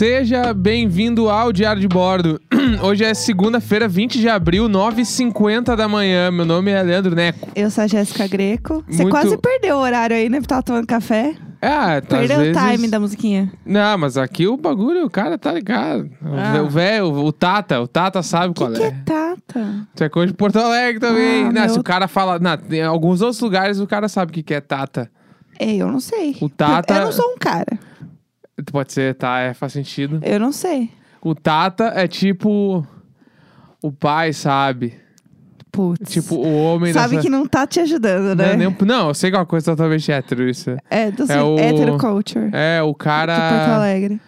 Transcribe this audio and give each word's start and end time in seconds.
Seja 0.00 0.54
bem-vindo 0.54 1.28
ao 1.28 1.52
Diário 1.52 1.78
de 1.78 1.86
Bordo. 1.86 2.40
Hoje 2.82 3.04
é 3.04 3.12
segunda-feira, 3.12 3.86
20 3.86 4.18
de 4.18 4.30
abril, 4.30 4.66
9h50 4.66 5.76
da 5.76 5.86
manhã. 5.86 6.30
Meu 6.30 6.46
nome 6.46 6.70
é 6.70 6.82
Leandro 6.82 7.14
Neco. 7.14 7.46
Eu 7.54 7.70
sou 7.70 7.84
a 7.84 7.86
Jéssica 7.86 8.26
Greco. 8.26 8.82
Você 8.88 9.02
Muito- 9.02 9.10
quase 9.10 9.36
perdeu 9.36 9.76
o 9.76 9.80
horário 9.80 10.16
aí, 10.16 10.30
né? 10.30 10.38
Porque 10.38 10.48
tava 10.48 10.62
tomando 10.62 10.86
café. 10.86 11.34
Ah, 11.60 12.00
tá, 12.00 12.16
Perdeu 12.16 12.36
às 12.36 12.42
o 12.42 12.44
vezes... 12.46 12.72
time 12.76 12.88
da 12.88 12.98
musiquinha. 12.98 13.52
Não, 13.66 13.98
mas 13.98 14.16
aqui 14.16 14.46
o 14.46 14.56
bagulho, 14.56 15.04
o 15.04 15.10
cara 15.10 15.36
tá 15.36 15.52
ligado. 15.52 16.08
O 16.22 16.28
Ah. 16.34 16.62
O 16.62 16.70
velho, 16.70 17.04
o 17.12 17.30
Tata, 17.30 17.78
o 17.78 17.86
Tata 17.86 18.22
sabe 18.22 18.52
O 18.52 18.54
que, 18.54 18.60
qual 18.62 18.72
que 18.72 18.82
é. 18.82 18.86
é 18.86 18.94
Tata? 19.04 19.86
Isso 19.94 20.02
é 20.04 20.08
coisa 20.08 20.28
de 20.32 20.34
Porto 20.38 20.56
Alegre 20.58 20.98
também. 20.98 21.44
Ah, 21.44 21.52
não, 21.52 21.62
se 21.68 21.72
meu- 21.72 21.80
o 21.80 21.84
cara 21.84 22.08
fala. 22.08 22.38
Não, 22.38 22.56
em 22.74 22.80
alguns 22.82 23.20
outros 23.20 23.42
lugares 23.42 23.78
o 23.78 23.86
cara 23.86 24.08
sabe 24.08 24.30
o 24.30 24.32
que 24.32 24.42
que 24.42 24.54
é 24.54 24.62
Tata. 24.62 25.10
Ei, 25.60 25.76
eu 25.82 25.88
não 25.92 26.00
sei. 26.00 26.38
O 26.40 26.48
Tata- 26.48 26.94
Eu 26.94 27.04
não 27.04 27.12
sou 27.12 27.34
um 27.34 27.36
cara. 27.38 27.78
Pode 28.70 28.92
ser, 28.92 29.14
tá, 29.14 29.38
é, 29.40 29.54
faz 29.54 29.72
sentido. 29.72 30.20
Eu 30.22 30.38
não 30.40 30.52
sei. 30.52 30.90
O 31.22 31.34
Tata 31.34 31.92
é 31.94 32.06
tipo. 32.08 32.86
O 33.82 33.90
pai, 33.92 34.32
sabe? 34.32 34.94
Putz. 35.72 36.10
Tipo, 36.12 36.34
o 36.34 36.54
homem 36.64 36.92
Sabe 36.92 37.10
dessa... 37.16 37.22
que 37.22 37.30
não 37.30 37.46
tá 37.46 37.66
te 37.66 37.78
ajudando, 37.80 38.30
Não, 38.36 38.44
né? 38.44 38.52
é 38.54 38.56
nem- 38.56 38.76
não, 38.84 39.08
eu 39.08 39.14
sei 39.14 39.30
que 39.30 39.36
é 39.36 39.38
uma 39.38 39.46
coisa 39.46 39.66
totalmente 39.70 40.10
hétero 40.10 40.48
isso. 40.48 40.76
É, 40.90 41.10
do 41.12 41.30
É 41.30 41.42
o- 41.42 41.58
hétero 41.58 41.96
culture. 41.96 42.50
É, 42.52 42.82
o 42.82 42.86
De 42.88 42.92
Porto 42.92 42.98
cara. 43.04 43.74
Alegre. 43.76 44.20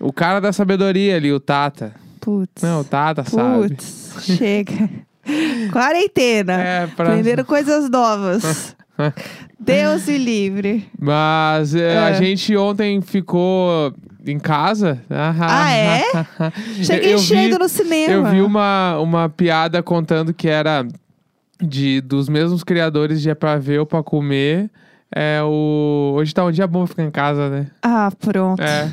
O 0.00 0.12
cara 0.12 0.40
da 0.40 0.52
sabedoria 0.52 1.16
ali, 1.16 1.30
o 1.32 1.38
Tata. 1.38 1.92
Putz. 2.20 2.62
Não, 2.62 2.80
o 2.80 2.84
Tata 2.84 3.22
sabe. 3.24 3.68
Putz, 3.68 4.14
chega. 4.20 4.88
Quarentena. 5.70 6.54
É, 6.54 6.86
pra... 6.86 7.10
Aprendendo 7.10 7.44
coisas 7.44 7.88
novas. 7.90 8.74
Deus 9.58 10.06
me 10.06 10.18
livre. 10.18 10.88
Mas 10.98 11.74
é, 11.74 11.98
a 11.98 12.10
É. 12.10 12.14
gente 12.14 12.56
ontem 12.56 13.00
ficou 13.00 13.92
em 14.26 14.38
casa. 14.38 15.02
Ah, 15.10 15.72
é? 15.72 16.02
Cheguei 16.82 17.14
Eu 17.14 17.18
vi- 17.18 17.24
cheio 17.24 17.58
no 17.58 17.68
cinema. 17.68 18.12
Eu 18.12 18.24
vi 18.26 18.40
uma, 18.42 18.98
uma 18.98 19.28
piada 19.28 19.82
contando 19.82 20.32
que 20.34 20.48
era 20.48 20.86
de, 21.62 22.00
dos 22.00 22.28
mesmos 22.28 22.62
criadores 22.64 23.20
de 23.20 23.30
É 23.30 23.34
Pra 23.34 23.56
Ver 23.58 23.80
ou 23.80 23.86
Pra 23.86 24.02
Comer. 24.02 24.70
É 25.14 25.40
o... 25.42 26.12
Hoje 26.16 26.32
tá 26.32 26.44
um 26.44 26.52
dia 26.52 26.66
bom 26.68 26.86
ficar 26.86 27.02
em 27.02 27.10
casa, 27.10 27.50
né? 27.50 27.66
Ah, 27.82 28.10
pronto. 28.18 28.62
É. 28.62 28.90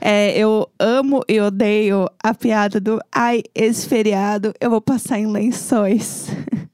É, 0.00 0.38
eu 0.38 0.68
amo 0.78 1.22
e 1.26 1.40
odeio 1.40 2.06
a 2.22 2.34
piada 2.34 2.78
do 2.78 3.00
ai, 3.12 3.42
esse 3.54 3.88
feriado 3.88 4.52
eu 4.60 4.68
vou 4.70 4.80
passar 4.82 5.18
em 5.18 5.26
lençóis. 5.26 6.28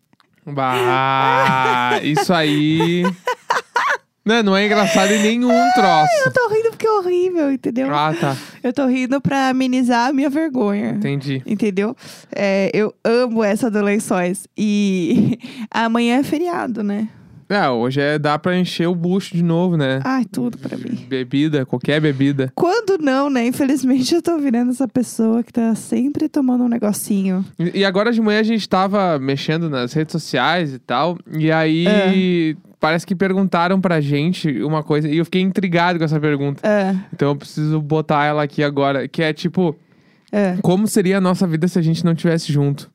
Bah, 0.47 2.01
isso 2.03 2.33
aí... 2.33 3.05
Não, 4.25 4.41
não 4.41 4.57
é 4.57 4.67
engraçado 4.67 5.11
em 5.11 5.21
nenhum 5.21 5.73
troço. 5.75 6.13
Eu 6.25 6.33
tô 6.33 6.49
rindo 6.49 6.71
porque 6.71 6.87
é 6.87 6.91
horrível, 6.93 7.53
entendeu? 7.53 7.93
Ah, 7.93 8.15
tá. 8.15 8.37
Eu 8.63 8.73
tô 8.73 8.87
rindo 8.87 9.21
pra 9.21 9.49
amenizar 9.49 10.11
a 10.11 10.13
minha 10.13 10.31
vergonha. 10.31 10.91
Entendi. 10.91 11.43
Entendeu? 11.45 11.97
É, 12.31 12.71
eu 12.73 12.95
amo 13.05 13.43
essa 13.43 13.69
do 13.69 13.83
lençóis. 13.83 14.47
E 14.57 15.41
amanhã 15.69 16.21
é 16.21 16.23
feriado, 16.23 16.85
né? 16.85 17.09
É, 17.53 17.69
hoje 17.69 18.01
é, 18.01 18.19
dá 18.19 18.39
pra 18.39 18.57
encher 18.57 18.89
o 18.89 18.95
bucho 18.95 19.35
de 19.35 19.43
novo, 19.43 19.77
né? 19.77 20.01
Ai, 20.05 20.25
tudo 20.25 20.57
pra 20.57 20.77
mim. 20.79 21.05
Bebida, 21.07 21.67
qualquer 21.67 22.01
bebida. 22.01 22.51
Quando 22.55 22.97
não, 22.99 23.29
né? 23.29 23.47
Infelizmente 23.47 24.15
eu 24.15 24.23
tô 24.23 24.39
virando 24.39 24.71
essa 24.71 24.89
pessoa 24.89 25.43
que 25.43 25.53
tá 25.53 25.75
sempre 25.75 26.29
tomando 26.29 26.65
um 26.65 26.69
negocinho. 26.69 27.45
E 27.59 27.83
e 27.83 27.85
agora 27.85 28.13
de 28.13 28.21
manhã 28.21 28.39
a 28.39 28.45
gente 28.45 28.69
tava 28.69 29.19
mexendo 29.19 29.69
nas 29.69 29.93
redes 29.93 30.13
sociais 30.13 30.73
e 30.73 30.79
tal. 30.79 31.19
E 31.37 31.51
aí 31.51 32.57
parece 32.79 33.05
que 33.05 33.15
perguntaram 33.17 33.81
pra 33.81 34.01
gente 34.01 34.63
uma 34.63 34.85
coisa. 34.85 35.09
E 35.09 35.19
eu 35.19 35.25
fiquei 35.25 35.43
intrigado 35.43 35.99
com 35.99 36.05
essa 36.05 36.21
pergunta. 36.21 36.65
É, 36.65 36.95
Então 37.13 37.31
eu 37.31 37.37
preciso 37.37 37.81
botar 37.81 38.25
ela 38.25 38.45
aqui 38.45 38.63
agora. 38.63 39.09
Que 39.09 39.21
é 39.21 39.33
tipo, 39.33 39.77
é. 40.31 40.59
como 40.63 40.87
seria 40.87 41.19
a 41.19 41.21
nossa 41.21 41.45
vida 41.45 41.67
se 41.67 41.77
a 41.77 41.83
gente 41.83 42.05
não 42.05 42.15
tivesse 42.15 42.53
junto? 42.53 42.92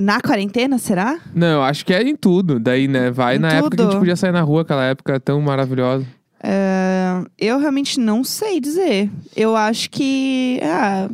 Na 0.00 0.20
quarentena, 0.20 0.78
será? 0.78 1.18
Não, 1.34 1.46
eu 1.58 1.62
acho 1.62 1.84
que 1.84 1.92
é 1.92 2.02
em 2.02 2.14
tudo. 2.16 2.58
Daí, 2.60 2.86
né? 2.88 3.10
Vai 3.10 3.36
Em 3.36 3.38
na 3.38 3.48
época 3.52 3.76
que 3.76 3.82
a 3.82 3.84
gente 3.84 3.92
tudo? 3.92 4.00
podia 4.00 4.16
sair 4.16 4.32
na 4.32 4.42
rua, 4.42 4.62
aquela 4.62 4.84
época 4.84 5.18
tão 5.18 5.40
maravilhosa. 5.40 6.06
É, 6.42 7.20
eu 7.38 7.58
realmente 7.58 7.98
não 7.98 8.22
sei 8.22 8.60
dizer. 8.60 9.10
Eu 9.34 9.56
acho 9.56 9.90
que. 9.90 10.60
Ah, 10.62 11.08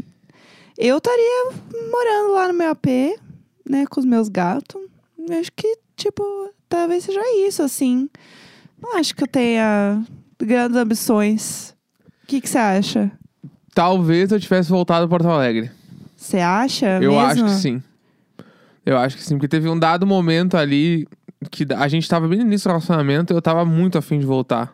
eu 0.77 0.99
estaria 0.99 1.53
morando 1.91 2.33
lá 2.35 2.49
no 2.49 2.55
meu 2.55 2.71
AP, 2.71 2.87
né, 3.69 3.87
com 3.89 4.01
os 4.01 4.07
meus 4.07 4.29
gatos. 4.29 4.81
Eu 5.19 5.39
Acho 5.41 5.51
que, 5.57 5.79
tipo, 5.97 6.23
talvez 6.69 7.05
seja 7.05 7.21
isso, 7.47 7.63
assim. 7.63 8.09
Não 8.83 8.99
acho 8.99 9.15
que 9.15 9.23
eu 9.23 9.29
tenha 9.29 10.03
grandes 10.39 10.77
ambições. 10.77 11.75
O 12.23 12.27
que 12.27 12.41
que 12.41 12.49
você 12.49 12.59
acha? 12.59 13.11
Talvez 13.75 14.31
eu 14.31 14.39
tivesse 14.39 14.69
voltado 14.69 15.07
a 15.07 15.09
Porto 15.09 15.27
Alegre. 15.29 15.71
Você 16.17 16.39
acha 16.39 17.01
Eu 17.03 17.13
mesmo? 17.13 17.21
acho 17.21 17.45
que 17.45 17.51
sim. 17.51 17.83
Eu 18.85 18.99
acho 18.99 19.17
que 19.17 19.23
sim, 19.23 19.35
porque 19.37 19.49
teve 19.49 19.69
um 19.69 19.79
dado 19.79 20.07
momento 20.07 20.57
ali 20.57 21.07
que 21.51 21.67
a 21.77 21.89
gente 21.89 22.09
tava 22.09 22.27
bem 22.29 22.39
no 22.39 22.45
início 22.47 22.69
do 22.69 22.73
relacionamento 22.73 23.33
e 23.33 23.37
eu 23.37 23.43
tava 23.43 23.65
muito 23.65 23.97
afim 23.99 24.19
de 24.19 24.27
voltar. 24.27 24.73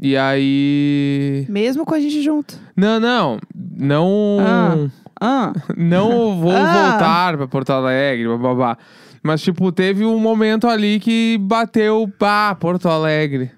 E 0.00 0.16
aí. 0.16 1.46
Mesmo 1.48 1.84
com 1.84 1.94
a 1.94 2.00
gente 2.00 2.22
junto. 2.22 2.58
Não, 2.76 2.98
não. 2.98 3.38
Não. 3.76 4.38
Ah. 4.40 4.76
Ah, 5.20 5.52
Não 5.76 6.40
vou 6.40 6.50
Ah. 6.50 6.90
voltar 6.90 7.36
pra 7.36 7.46
Porto 7.46 7.70
Alegre, 7.70 8.26
babá. 8.38 8.76
Mas, 9.22 9.40
tipo, 9.40 9.70
teve 9.70 10.04
um 10.04 10.18
momento 10.18 10.66
ali 10.66 10.98
que 10.98 11.38
bateu, 11.40 12.10
pá, 12.18 12.54
Porto 12.56 12.88
Alegre. 12.88 13.52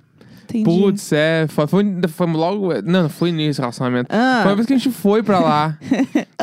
Entendi. 0.60 0.81
Putz, 0.81 1.12
é. 1.12 1.47
Foi, 1.48 1.66
foi, 1.66 1.84
foi 2.09 2.26
logo. 2.32 2.82
Não, 2.82 3.09
foi 3.09 3.28
início 3.31 3.60
do 3.60 3.65
relacionamento. 3.65 4.09
Ah. 4.10 4.41
Foi 4.42 4.50
uma 4.50 4.56
vez 4.56 4.66
que 4.66 4.72
a 4.75 4.76
gente 4.78 4.91
foi 4.91 5.22
pra 5.22 5.38
lá. 5.38 5.78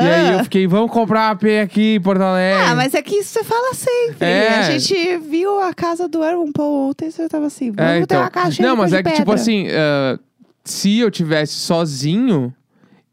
aí 0.00 0.32
eu 0.34 0.44
fiquei, 0.44 0.66
vamos 0.66 0.90
comprar 0.90 1.30
AP 1.30 1.44
aqui 1.62 1.94
em 1.96 2.00
Porto 2.00 2.22
Alegre. 2.22 2.62
Ah, 2.66 2.74
mas 2.74 2.94
é 2.94 3.02
que 3.02 3.16
isso 3.16 3.30
você 3.30 3.44
fala 3.44 3.74
sempre. 3.74 4.26
É. 4.26 4.48
A 4.58 4.78
gente 4.78 5.18
viu 5.18 5.60
a 5.60 5.72
casa 5.74 6.08
do 6.08 6.22
Aaron 6.22 6.52
Paul 6.52 6.90
ontem 6.90 7.08
e 7.08 7.12
você 7.12 7.28
tava 7.28 7.46
assim, 7.46 7.70
vamos 7.70 7.90
É, 7.90 7.96
ter 7.98 8.02
então. 8.04 8.20
uma 8.20 8.30
casa 8.30 8.50
cheia 8.52 8.68
Não, 8.68 8.76
mas 8.76 8.92
é 8.92 9.02
que, 9.02 9.10
tipo 9.10 9.24
pedra. 9.26 9.34
assim, 9.34 9.66
ah, 9.70 10.18
se 10.64 10.98
eu 10.98 11.10
tivesse 11.10 11.54
sozinho, 11.54 12.54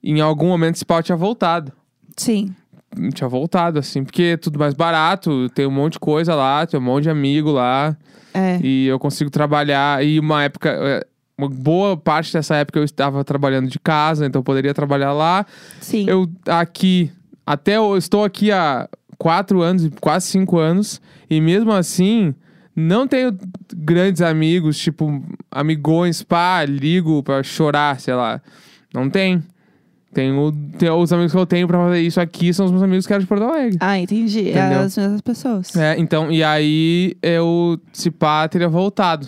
em 0.03 0.21
algum 0.21 0.47
momento 0.47 0.75
esse 0.75 0.85
pau 0.85 1.01
tinha 1.01 1.16
voltado. 1.17 1.71
Sim. 2.16 2.53
Tinha 3.13 3.27
voltado, 3.27 3.77
assim, 3.79 4.03
porque 4.03 4.23
é 4.23 4.38
tudo 4.38 4.57
mais 4.57 4.73
barato, 4.73 5.47
tem 5.50 5.66
um 5.67 5.72
monte 5.72 5.94
de 5.94 6.00
coisa 6.00 6.33
lá, 6.33 6.66
tem 6.66 6.79
um 6.79 6.83
monte 6.83 7.03
de 7.03 7.09
amigo 7.09 7.51
lá, 7.51 7.95
É. 8.33 8.59
e 8.63 8.88
eu 8.88 8.97
consigo 8.97 9.29
trabalhar. 9.29 10.03
E 10.03 10.19
uma 10.19 10.44
época, 10.44 10.69
eh, 10.69 11.05
uma 11.38 11.47
boa 11.47 11.95
parte 11.95 12.33
dessa 12.33 12.55
época 12.55 12.79
eu 12.79 12.83
estava 12.83 13.23
trabalhando 13.23 13.69
de 13.69 13.79
casa, 13.79 14.25
então 14.25 14.39
eu 14.39 14.44
poderia 14.44 14.73
trabalhar 14.73 15.13
lá. 15.13 15.45
Sim. 15.79 16.05
Eu 16.09 16.28
aqui, 16.47 17.11
até 17.45 17.78
eu 17.78 17.95
estou 17.95 18.23
aqui 18.25 18.51
há 18.51 18.89
quatro 19.17 19.61
anos, 19.61 19.88
quase 20.01 20.28
cinco 20.28 20.57
anos, 20.57 20.99
e 21.29 21.39
mesmo 21.39 21.72
assim, 21.72 22.33
não 22.75 23.07
tenho 23.07 23.38
grandes 23.75 24.22
amigos, 24.22 24.78
tipo, 24.79 25.23
amigões, 25.51 26.23
pá, 26.23 26.66
ligo 26.66 27.22
pra 27.22 27.44
chorar, 27.44 27.99
sei 27.99 28.16
lá. 28.16 28.41
Não 28.94 29.09
tem. 29.09 29.44
Tenho, 30.14 30.52
tenho 30.78 30.96
os 30.96 31.14
amigos 31.14 31.31
que 31.31 31.38
eu 31.38 31.46
tenho 31.46 31.68
pra 31.68 31.78
fazer 31.78 32.02
isso 32.02 32.20
aqui 32.20 32.52
são 32.53 32.66
os 32.66 32.72
meus 32.72 32.84
amigos 32.84 33.06
que 33.06 33.14
eram 33.14 33.22
de 33.22 33.28
Porto 33.28 33.44
Alegre. 33.44 33.78
Ah, 33.80 34.00
entendi. 34.00 34.47
É 34.50 34.58
Entendeu? 34.59 34.80
as 34.81 34.97
mesmas 34.97 35.22
pessoas. 35.22 35.75
É, 35.75 35.97
então, 36.00 36.31
e 36.31 36.44
aí 36.44 37.16
eu, 37.22 37.80
se 37.94 38.09
pá, 38.09 38.47
teria 38.47 38.68
voltado. 38.68 39.28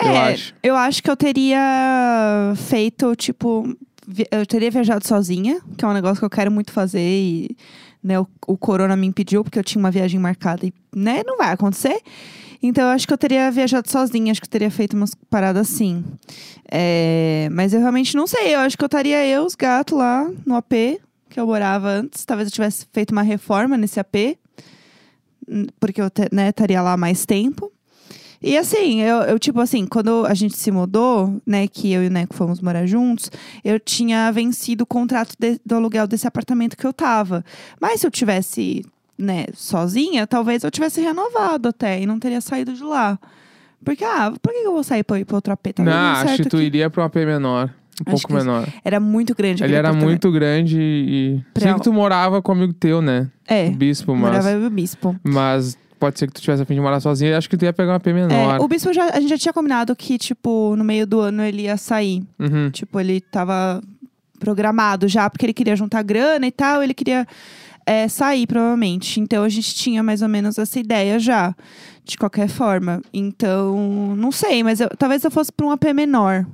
eu 0.00 0.08
É, 0.08 0.32
acho. 0.32 0.54
eu 0.62 0.76
acho 0.76 1.02
que 1.02 1.10
eu 1.10 1.16
teria 1.16 2.52
feito, 2.56 3.14
tipo. 3.16 3.76
vi- 4.06 4.26
Eu 4.30 4.46
teria 4.46 4.70
viajado 4.70 5.06
sozinha, 5.06 5.60
que 5.76 5.84
é 5.84 5.88
um 5.88 5.92
negócio 5.92 6.18
que 6.20 6.24
eu 6.24 6.30
quero 6.30 6.50
muito 6.50 6.70
fazer 6.72 7.00
e. 7.00 7.56
Né, 8.04 8.18
o, 8.18 8.26
o 8.48 8.56
corona 8.58 8.96
me 8.96 9.06
impediu, 9.06 9.44
porque 9.44 9.56
eu 9.58 9.62
tinha 9.62 9.78
uma 9.78 9.90
viagem 9.90 10.18
marcada 10.18 10.66
e, 10.66 10.72
né, 10.94 11.22
não 11.24 11.36
vai 11.38 11.52
acontecer. 11.52 12.00
Então, 12.62 12.84
eu 12.84 12.90
acho 12.90 13.06
que 13.06 13.12
eu 13.12 13.18
teria 13.18 13.50
viajado 13.50 13.90
sozinha, 13.90 14.30
acho 14.30 14.40
que 14.40 14.46
eu 14.46 14.50
teria 14.50 14.70
feito 14.70 14.96
umas 14.96 15.14
paradas 15.28 15.68
assim. 15.70 16.04
É, 16.70 17.48
mas 17.50 17.74
eu 17.74 17.80
realmente 17.80 18.16
não 18.16 18.26
sei, 18.26 18.54
eu 18.54 18.60
acho 18.60 18.78
que 18.78 18.84
eu 18.84 18.86
estaria 18.86 19.26
eu, 19.26 19.44
os 19.44 19.54
gatos 19.56 19.98
lá 19.98 20.30
no 20.46 20.54
AP, 20.54 21.00
que 21.28 21.40
eu 21.40 21.46
morava 21.46 21.88
antes. 21.88 22.24
Talvez 22.24 22.48
eu 22.48 22.52
tivesse 22.52 22.86
feito 22.92 23.10
uma 23.10 23.22
reforma 23.22 23.76
nesse 23.76 23.98
AP, 23.98 24.38
hum, 25.48 25.66
porque 25.80 26.00
eu 26.00 26.08
né, 26.30 26.50
estaria 26.50 26.80
lá 26.80 26.96
mais 26.96 27.26
tempo. 27.26 27.72
E 28.40 28.56
assim, 28.56 29.00
eu, 29.00 29.18
eu, 29.22 29.38
tipo 29.38 29.60
assim, 29.60 29.86
quando 29.86 30.26
a 30.26 30.34
gente 30.34 30.56
se 30.56 30.70
mudou, 30.72 31.40
né, 31.46 31.68
que 31.68 31.92
eu 31.92 32.02
e 32.02 32.08
o 32.08 32.10
Neco 32.10 32.34
fomos 32.34 32.60
morar 32.60 32.86
juntos, 32.86 33.30
eu 33.62 33.78
tinha 33.78 34.30
vencido 34.32 34.82
o 34.82 34.86
contrato 34.86 35.34
de- 35.38 35.60
do 35.64 35.76
aluguel 35.76 36.08
desse 36.08 36.26
apartamento 36.26 36.76
que 36.76 36.84
eu 36.84 36.92
tava. 36.92 37.44
Mas 37.80 38.00
se 38.00 38.06
eu 38.06 38.10
tivesse, 38.10 38.84
né, 39.22 39.46
sozinha, 39.54 40.26
talvez 40.26 40.62
eu 40.64 40.70
tivesse 40.70 41.00
renovado 41.00 41.68
até 41.68 42.00
e 42.00 42.06
não 42.06 42.18
teria 42.18 42.40
saído 42.40 42.72
de 42.74 42.82
lá. 42.82 43.18
Porque, 43.84 44.04
ah, 44.04 44.32
por 44.40 44.52
que 44.52 44.58
eu 44.58 44.72
vou 44.72 44.84
sair 44.84 45.02
pra 45.02 45.18
ir 45.18 45.24
pra 45.24 45.36
outro 45.36 45.52
AP? 45.52 45.72
Tá 45.74 45.82
não, 45.82 45.92
acho 45.92 46.42
que 46.42 46.48
tu 46.48 46.60
iria 46.60 46.88
pra 46.90 47.02
um 47.02 47.06
AP 47.06 47.16
menor. 47.16 47.70
Um 48.06 48.12
Acho 48.12 48.22
pouco 48.26 48.32
menor. 48.34 48.66
Era 48.84 48.98
muito 48.98 49.34
grande. 49.34 49.62
Ele 49.62 49.74
era 49.74 49.92
muito 49.92 50.30
grande 50.32 50.80
e. 50.80 51.40
Pra- 51.52 51.62
Sei 51.62 51.74
que 51.74 51.82
tu 51.82 51.92
morava 51.92 52.40
com 52.40 52.52
um 52.52 52.54
amigo 52.56 52.72
teu, 52.72 53.02
né? 53.02 53.28
É, 53.46 53.68
O 53.68 53.72
bispo, 53.72 54.12
mas. 54.12 54.20
morava 54.20 54.50
eu 54.50 54.62
e 54.62 54.66
o 54.66 54.70
Bispo. 54.70 55.14
Mas 55.22 55.76
pode 56.00 56.18
ser 56.18 56.26
que 56.26 56.32
tu 56.32 56.40
tivesse 56.40 56.62
a 56.62 56.64
fim 56.64 56.74
de 56.74 56.80
morar 56.80 57.00
sozinho. 57.00 57.32
Eu 57.32 57.38
acho 57.38 57.50
que 57.50 57.56
tu 57.56 57.64
ia 57.64 57.72
pegar 57.72 57.92
um 57.92 57.96
AP 57.96 58.06
menor. 58.06 58.56
É, 58.56 58.62
o 58.62 58.66
Bispo, 58.66 58.92
já, 58.94 59.10
a 59.10 59.20
gente 59.20 59.28
já 59.28 59.38
tinha 59.38 59.52
combinado 59.52 59.94
que, 59.94 60.16
tipo, 60.16 60.74
no 60.74 60.82
meio 60.84 61.06
do 61.06 61.20
ano 61.20 61.42
ele 61.42 61.62
ia 61.62 61.76
sair. 61.76 62.24
Uhum. 62.40 62.70
Tipo, 62.70 62.98
ele 62.98 63.20
tava 63.20 63.80
programado 64.40 65.06
já, 65.06 65.28
porque 65.28 65.44
ele 65.46 65.52
queria 65.54 65.76
juntar 65.76 66.02
grana 66.02 66.46
e 66.46 66.50
tal, 66.50 66.82
ele 66.82 66.94
queria 66.94 67.26
é, 67.86 68.08
sair, 68.08 68.46
provavelmente. 68.46 69.20
Então 69.20 69.42
a 69.44 69.48
gente 69.48 69.74
tinha 69.74 70.02
mais 70.02 70.22
ou 70.22 70.28
menos 70.28 70.58
essa 70.58 70.78
ideia 70.78 71.18
já, 71.18 71.54
de 72.04 72.16
qualquer 72.16 72.48
forma. 72.48 73.00
Então, 73.12 74.14
não 74.16 74.32
sei, 74.32 74.62
mas 74.62 74.80
eu- 74.80 74.90
talvez 74.98 75.22
eu 75.24 75.30
fosse 75.30 75.52
pra 75.52 75.66
um 75.66 75.70
AP 75.70 75.92
menor. 75.94 76.46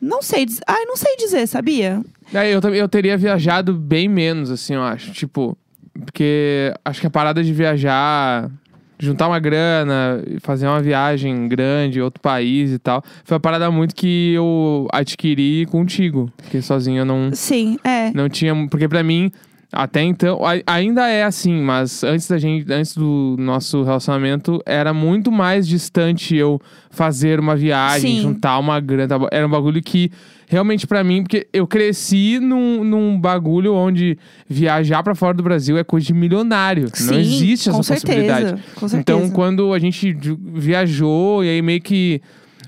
Não 0.00 0.20
sei, 0.20 0.46
ai, 0.66 0.84
não 0.84 0.96
sei 0.96 1.16
dizer, 1.16 1.46
sabia? 1.46 2.02
É, 2.34 2.52
eu, 2.52 2.60
também- 2.60 2.80
eu 2.80 2.88
teria 2.88 3.16
viajado 3.16 3.72
bem 3.74 4.08
menos, 4.08 4.50
assim, 4.50 4.74
eu 4.74 4.82
acho. 4.82 5.12
Tipo, 5.12 5.56
porque 6.04 6.74
acho 6.84 7.00
que 7.00 7.06
a 7.06 7.10
parada 7.10 7.42
de 7.44 7.52
viajar, 7.52 8.50
juntar 8.98 9.28
uma 9.28 9.38
grana, 9.38 10.24
fazer 10.40 10.66
uma 10.66 10.80
viagem 10.80 11.46
grande, 11.46 12.00
outro 12.00 12.20
país 12.20 12.72
e 12.72 12.78
tal, 12.78 13.02
foi 13.24 13.36
uma 13.36 13.40
parada 13.40 13.70
muito 13.70 13.94
que 13.94 14.32
eu 14.34 14.88
adquiri 14.92 15.66
contigo. 15.66 16.32
Porque 16.36 16.60
sozinho 16.62 17.00
eu 17.00 17.04
não, 17.04 17.30
Sim, 17.32 17.78
é. 17.84 18.10
não 18.12 18.28
tinha. 18.28 18.54
Porque 18.68 18.88
pra 18.88 19.02
mim, 19.04 19.30
até 19.72 20.02
então, 20.02 20.38
a- 20.44 20.60
ainda 20.66 21.08
é 21.08 21.24
assim, 21.24 21.60
mas 21.62 22.04
antes 22.04 22.28
da 22.28 22.38
gente, 22.38 22.70
antes 22.72 22.94
do 22.94 23.36
nosso 23.38 23.82
relacionamento, 23.82 24.60
era 24.66 24.92
muito 24.92 25.32
mais 25.32 25.66
distante 25.66 26.36
eu 26.36 26.60
fazer 26.90 27.40
uma 27.40 27.56
viagem, 27.56 28.16
Sim. 28.16 28.22
juntar 28.22 28.58
uma 28.58 28.78
grana. 28.78 29.16
Era 29.32 29.46
um 29.46 29.50
bagulho 29.50 29.82
que 29.82 30.10
realmente 30.46 30.86
pra 30.86 31.02
mim, 31.02 31.22
porque 31.22 31.46
eu 31.52 31.66
cresci 31.66 32.38
num, 32.38 32.84
num 32.84 33.18
bagulho 33.18 33.72
onde 33.74 34.18
viajar 34.46 35.02
pra 35.02 35.14
fora 35.14 35.32
do 35.34 35.42
Brasil 35.42 35.78
é 35.78 35.82
coisa 35.84 36.06
de 36.06 36.12
milionário. 36.12 36.84
não 36.84 36.90
Sim, 37.14 37.18
existe 37.20 37.70
essa 37.70 37.78
possibilidade. 37.78 38.62
com 38.74 38.86
certeza. 38.86 38.98
Então, 38.98 39.30
quando 39.30 39.72
a 39.72 39.78
gente 39.78 40.12
vi- 40.12 40.36
viajou, 40.54 41.42
e 41.42 41.48
aí 41.48 41.62
meio 41.62 41.80
que. 41.80 42.20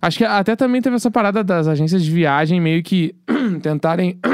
Acho 0.06 0.18
que 0.18 0.24
até 0.24 0.54
também 0.54 0.82
teve 0.82 0.96
essa 0.96 1.10
parada 1.10 1.42
das 1.42 1.66
agências 1.66 2.04
de 2.04 2.10
viagem 2.10 2.60
meio 2.60 2.82
que 2.82 3.14
tentarem 3.62 4.18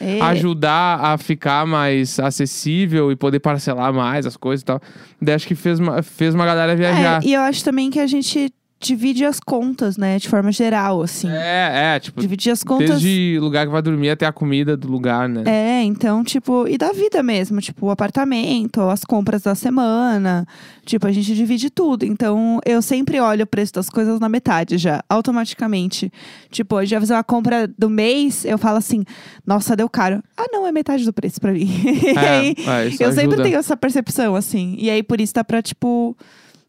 É. 0.00 0.18
ajudar 0.22 0.98
a 1.04 1.18
ficar 1.18 1.66
mais 1.66 2.18
acessível 2.18 3.12
e 3.12 3.16
poder 3.16 3.38
parcelar 3.40 3.92
mais 3.92 4.24
as 4.24 4.34
coisas 4.34 4.62
e 4.62 4.64
tal. 4.64 4.80
Daí 5.20 5.34
acho 5.34 5.46
que 5.46 5.54
fez 5.54 5.78
uma, 5.78 6.02
fez 6.02 6.34
uma 6.34 6.46
galera 6.46 6.74
viajar. 6.74 7.22
É, 7.22 7.26
e 7.26 7.34
eu 7.34 7.42
acho 7.42 7.62
também 7.62 7.90
que 7.90 8.00
a 8.00 8.06
gente 8.06 8.50
divide 8.80 9.26
as 9.26 9.38
contas, 9.38 9.98
né? 9.98 10.18
De 10.18 10.26
forma 10.28 10.50
geral, 10.50 11.02
assim. 11.02 11.28
É, 11.28 11.94
é, 11.94 12.00
tipo, 12.00 12.18
Dividir 12.20 12.50
as 12.50 12.64
contas. 12.64 12.88
desde 12.88 13.38
lugar 13.38 13.66
que 13.66 13.72
vai 13.72 13.82
dormir 13.82 14.08
até 14.08 14.24
a 14.24 14.32
comida 14.32 14.74
do 14.76 14.88
lugar, 14.88 15.28
né? 15.28 15.42
É, 15.46 15.82
então, 15.84 16.24
tipo, 16.24 16.66
e 16.66 16.78
da 16.78 16.90
vida 16.90 17.22
mesmo, 17.22 17.60
tipo, 17.60 17.86
o 17.86 17.90
apartamento, 17.90 18.80
as 18.80 19.04
compras 19.04 19.42
da 19.42 19.54
semana, 19.54 20.46
tipo, 20.86 21.06
a 21.06 21.12
gente 21.12 21.34
divide 21.34 21.68
tudo. 21.68 22.06
Então, 22.06 22.58
eu 22.64 22.80
sempre 22.80 23.20
olho 23.20 23.44
o 23.44 23.46
preço 23.46 23.74
das 23.74 23.90
coisas 23.90 24.18
na 24.18 24.30
metade 24.30 24.78
já, 24.78 25.04
automaticamente. 25.08 26.10
Tipo, 26.50 26.76
hoje 26.76 26.94
eu 26.94 27.00
fazer 27.00 27.12
uma 27.12 27.24
compra 27.24 27.68
do 27.68 27.90
mês, 27.90 28.46
eu 28.46 28.56
falo 28.56 28.78
assim, 28.78 29.04
nossa, 29.46 29.76
deu 29.76 29.90
caro. 29.90 30.22
Ah, 30.36 30.46
não, 30.50 30.66
é 30.66 30.72
metade 30.72 31.04
do 31.04 31.12
preço 31.12 31.38
pra 31.38 31.52
mim. 31.52 31.68
e 32.02 32.18
aí, 32.18 32.54
é, 32.66 32.86
eu 33.04 33.12
sempre 33.12 33.34
ajuda. 33.34 33.42
tenho 33.42 33.58
essa 33.58 33.76
percepção, 33.76 34.34
assim. 34.34 34.74
E 34.78 34.88
aí, 34.88 35.02
por 35.02 35.20
isso 35.20 35.34
dá 35.34 35.44
pra, 35.44 35.60
tipo, 35.60 36.16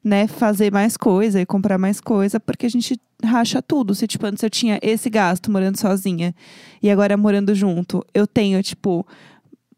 né, 0.03 0.27
fazer 0.27 0.71
mais 0.71 0.97
coisa 0.97 1.39
e 1.39 1.45
comprar 1.45 1.77
mais 1.77 2.01
coisa, 2.01 2.39
porque 2.39 2.65
a 2.65 2.69
gente 2.69 2.99
racha 3.23 3.61
tudo. 3.61 3.93
Se, 3.93 4.07
tipo, 4.07 4.25
antes 4.25 4.41
eu 4.41 4.49
tinha 4.49 4.79
esse 4.81 5.09
gasto 5.09 5.51
morando 5.51 5.77
sozinha 5.77 6.33
e 6.81 6.89
agora 6.89 7.15
morando 7.15 7.53
junto, 7.53 8.03
eu 8.13 8.25
tenho, 8.25 8.61
tipo, 8.63 9.05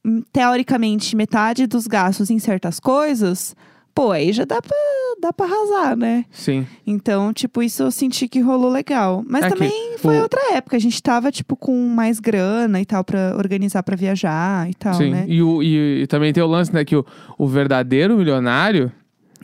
hum, 0.05 0.21
teoricamente, 0.31 1.15
metade 1.15 1.67
dos 1.67 1.87
gastos 1.87 2.29
em 2.29 2.39
certas 2.39 2.79
coisas, 2.79 3.53
pô, 3.93 4.11
aí 4.11 4.31
já 4.31 4.45
dá 4.45 4.61
pra, 4.61 4.75
dá 5.21 5.33
pra 5.33 5.45
arrasar, 5.45 5.95
né? 5.97 6.23
Sim. 6.31 6.65
Então, 6.87 7.33
tipo, 7.33 7.61
isso 7.61 7.83
eu 7.83 7.91
senti 7.91 8.27
que 8.29 8.39
rolou 8.39 8.71
legal. 8.71 9.23
Mas 9.27 9.43
É 9.43 9.49
também 9.49 9.97
foi 9.97 10.17
o- 10.19 10.21
outra 10.23 10.53
época. 10.55 10.75
A 10.77 10.79
gente 10.79 11.03
tava, 11.03 11.31
tipo, 11.31 11.55
com 11.57 11.77
mais 11.89 12.19
grana 12.19 12.79
e 12.81 12.85
tal, 12.85 13.03
pra 13.03 13.35
organizar 13.37 13.83
pra 13.83 13.95
viajar 13.97 14.69
e 14.69 14.73
tal, 14.73 14.93
Sim. 14.95 15.11
né? 15.11 15.25
E, 15.27 15.41
o, 15.41 15.61
e, 15.61 16.03
e 16.03 16.07
também 16.07 16.31
tem 16.33 16.41
o 16.41 16.47
lance, 16.47 16.73
né, 16.73 16.83
que 16.85 16.95
o, 16.95 17.05
o 17.37 17.45
verdadeiro 17.47 18.17
milionário, 18.17 18.91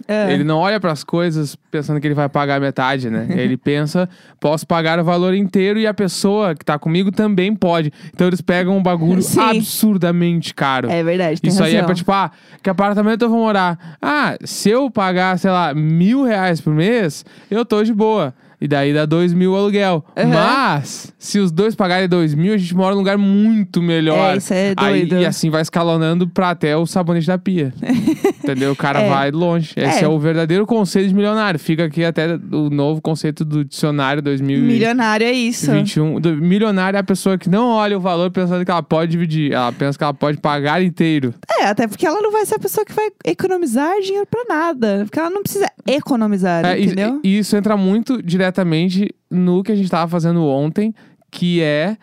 É. 0.08 0.32
ele 0.32 0.44
não 0.44 0.58
olha 0.58 0.80
pras 0.80 1.04
coisas 1.04 1.56
pensando 1.72 2.00
que 2.00 2.08
ele 2.08 2.14
vai 2.14 2.28
pagar 2.28 2.60
metade, 2.60 3.10
né? 3.10 3.28
ele 3.38 3.58
pensa, 3.58 4.10
posso 4.40 4.66
pagar 4.66 5.00
o 5.00 5.04
valor 5.04 5.34
inteiro 5.34 5.80
e 5.80 5.86
a 5.86 5.94
pessoa 5.94 6.56
que 6.56 6.66
tá 6.66 6.78
comigo 6.80 7.12
também 7.12 7.56
pode. 7.56 7.92
Então 8.14 8.28
eles 8.28 8.42
pegam 8.42 8.78
um 8.78 8.84
bagulho 8.84 9.22
Sim. 9.22 9.40
absurdamente 9.40 10.54
caro. 10.54 10.90
É 10.90 11.04
verdade, 11.04 11.40
Isso 11.44 11.64
aí 11.64 11.72
é 11.72 11.76
razão. 11.76 11.86
pra, 11.86 11.96
tipo, 11.96 12.12
ah, 12.12 12.32
que 12.62 12.70
apartamento 12.70 13.24
eu 13.24 13.30
vou 13.30 13.40
morar? 13.40 13.98
Ah, 14.02 14.38
se 14.44 14.70
eu 14.70 14.90
pagar, 14.90 15.38
sei 15.38 15.52
lá, 15.52 15.74
mil 15.74 16.24
reais 16.24 16.60
por 16.62 16.74
mês, 16.74 17.26
eu 17.50 17.66
tô 17.66 17.84
de 17.84 17.94
boa. 17.94 18.34
E 18.62 18.68
daí 18.68 18.94
dá 18.94 19.06
dois 19.06 19.34
mil 19.34 19.54
o 19.54 19.56
aluguel. 19.56 20.04
Uhum. 20.18 20.28
Mas, 20.30 21.14
se 21.18 21.40
os 21.40 21.52
dois 21.52 21.76
pagarem 21.76 22.10
dois 22.10 22.34
mil, 22.36 22.54
a 22.54 22.58
gente 22.58 22.76
mora 22.76 22.92
num 22.94 23.00
lugar 23.00 23.18
muito 23.18 23.82
melhor. 23.82 24.34
É, 24.34 24.38
isso 24.38 24.54
é 24.54 24.74
Aí, 24.76 25.06
doido. 25.06 25.22
e 25.22 25.26
assim 25.26 25.50
vai 25.50 25.62
escalonando 25.62 26.28
pra 26.28 26.50
até 26.50 26.76
o 26.76 26.86
sabonete 26.86 27.28
da 27.28 27.38
pia. 27.38 27.74
Entendeu? 28.44 28.72
O 28.72 28.76
cara 28.76 29.00
É. 29.02 29.10
vai 29.10 29.32
longe. 29.32 29.74
Esse 29.78 30.00
é. 30.02 30.04
É. 30.04 30.08
o 30.08 30.20
verdadeiro 30.20 30.66
conceito 30.66 31.08
de 31.10 31.14
milionário. 31.16 31.60
Fica 31.60 31.86
aqui 31.86 32.04
até 32.04 32.36
o 32.52 32.70
novo 32.70 33.02
conceito 33.02 33.46
do 33.46 33.64
dicionário 33.64 34.22
2021. 34.22 34.68
Milionário 34.74 35.26
é 35.28 35.32
isso. 35.32 35.72
Do 36.20 36.36
milionário 36.36 36.98
é 36.98 37.00
a 37.00 37.04
pessoa 37.04 37.38
que 37.38 37.50
não 37.50 37.68
olha 37.70 37.98
o 37.98 38.02
valor 38.02 38.30
pensando 38.32 38.66
que 38.66 38.72
ela 38.72 38.84
pode 38.84 39.12
dividir. 39.12 39.54
Ela 39.54 39.72
pensa 39.72 39.98
que 39.98 40.04
ela 40.04 40.14
pode 40.14 40.38
pagar 40.38 40.82
inteiro. 40.84 41.34
É, 41.60 41.66
até 41.68 41.88
porque 41.88 42.06
ela 42.06 42.22
não 42.22 42.32
vai 42.32 42.46
ser 42.46 42.56
a 42.56 42.60
pessoa 42.60 42.86
que 42.86 42.94
vai 42.94 43.10
economizar 43.26 43.94
dinheiro 44.02 44.28
pra 44.30 44.44
nada. 44.50 45.02
Porque 45.06 45.20
ela 45.20 45.30
não 45.30 45.44
precisa 45.44 45.68
economizar, 45.88 46.66
É, 46.66 46.80
entendeu? 46.80 47.20
E, 47.24 47.38
isso 47.40 47.56
entra 47.56 47.76
muito 47.78 48.22
diretamente 48.50 49.14
no 49.30 49.64
que 49.64 49.72
a 49.72 49.76
gente 49.76 49.90
tava 49.90 50.10
fazendo 50.10 50.44
ontem, 50.46 50.94
que 51.32 51.62
é. 51.62 51.96